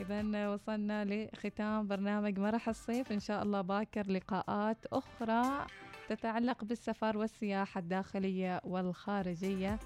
إذا 0.00 0.48
وصلنا 0.48 1.04
لختام 1.04 1.88
برنامج 1.88 2.38
مرح 2.38 2.68
الصيف. 2.68 3.12
إن 3.12 3.20
شاء 3.20 3.42
الله 3.42 3.60
باكر 3.60 4.06
لقاءات 4.10 4.86
أخرى 4.86 5.66
تتعلق 6.08 6.64
بالسفر 6.64 7.16
والسياحة 7.16 7.78
الداخلية 7.78 8.60
والخارجية. 8.64 9.78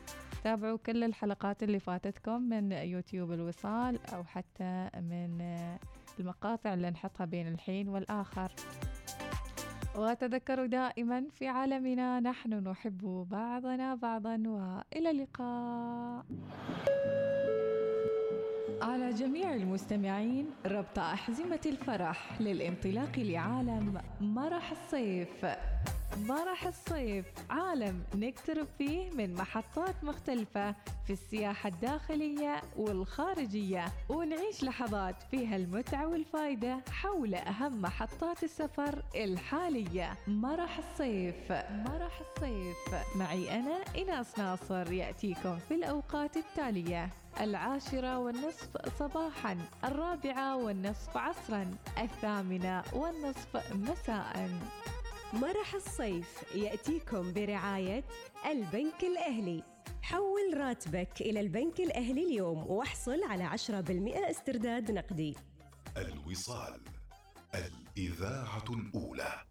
تابعوا 0.45 0.79
كل 0.79 1.05
الحلقات 1.05 1.63
اللي 1.63 1.81
فاتتكم 1.81 2.43
من 2.43 2.73
يوتيوب 2.73 3.33
الوصال 3.33 3.99
أو 4.15 4.25
حتى 4.25 4.91
من 4.95 5.43
المقاطع 6.21 6.75
اللي 6.75 6.91
نحطها 6.91 7.25
بين 7.25 7.49
الحين 7.49 7.89
والآخر. 7.89 8.53
وتذكروا 9.99 10.67
دائما 10.67 11.25
في 11.31 11.49
عالمنا 11.49 12.21
نحن 12.21 12.55
نحب 12.55 13.27
بعضنا 13.31 13.95
بعضا 13.95 14.43
وإلى 14.47 15.11
اللقاء. 15.11 16.25
على 18.83 19.11
جميع 19.11 19.55
المستمعين 19.55 20.51
ربط 20.67 20.99
أحزمة 20.99 21.61
الفرح 21.67 22.41
للانطلاق 22.41 23.19
لعالم 23.19 24.01
مرح 24.21 24.71
الصيف. 24.71 25.47
مرح 26.17 26.67
الصيف 26.67 27.27
عالم 27.51 28.03
نقترب 28.15 28.67
فيه 28.79 29.11
من 29.11 29.35
محطات 29.35 30.05
مختلفة 30.05 30.75
في 31.07 31.13
السياحة 31.13 31.69
الداخلية 31.69 32.63
والخارجية 32.77 33.85
ونعيش 34.09 34.65
لحظات 34.65 35.23
فيها 35.31 35.57
المتعة 35.57 36.07
والفائدة 36.07 36.81
حول 36.91 37.35
أهم 37.35 37.83
محطات 37.83 38.43
السفر 38.45 39.03
الحالية. 39.15 40.15
مرح 40.29 40.79
الصيف 40.79 41.53
مرح 41.71 42.21
الصيف 42.21 42.77
معي 43.17 43.59
أنا 43.61 43.77
إناس 43.99 44.39
ناصر 44.39 44.93
يأتيكم 44.93 45.59
في 45.59 45.75
الأوقات 45.75 46.37
التالية. 46.37 47.11
العاشرة 47.41 48.19
والنصف 48.19 48.69
صباحا 48.99 49.57
الرابعة 49.85 50.57
والنصف 50.57 51.17
عصرا 51.17 51.77
الثامنة 51.99 52.83
والنصف 52.93 53.73
مساء. 53.75 54.51
مرح 55.33 55.75
الصيف 55.75 56.45
يأتيكم 56.55 57.33
برعاية 57.33 58.05
البنك 58.47 59.03
الأهلي. 59.03 59.63
حول 60.03 60.57
راتبك 60.57 61.21
إلى 61.21 61.41
البنك 61.41 61.81
الأهلي 61.81 62.23
اليوم 62.23 62.71
واحصل 62.71 63.23
على 63.23 63.45
10% 63.45 64.31
استرداد 64.31 64.91
نقدي. 64.91 65.37
الوصال 65.97 66.81
الإذاعة 67.55 68.65
الأولى. 68.71 69.48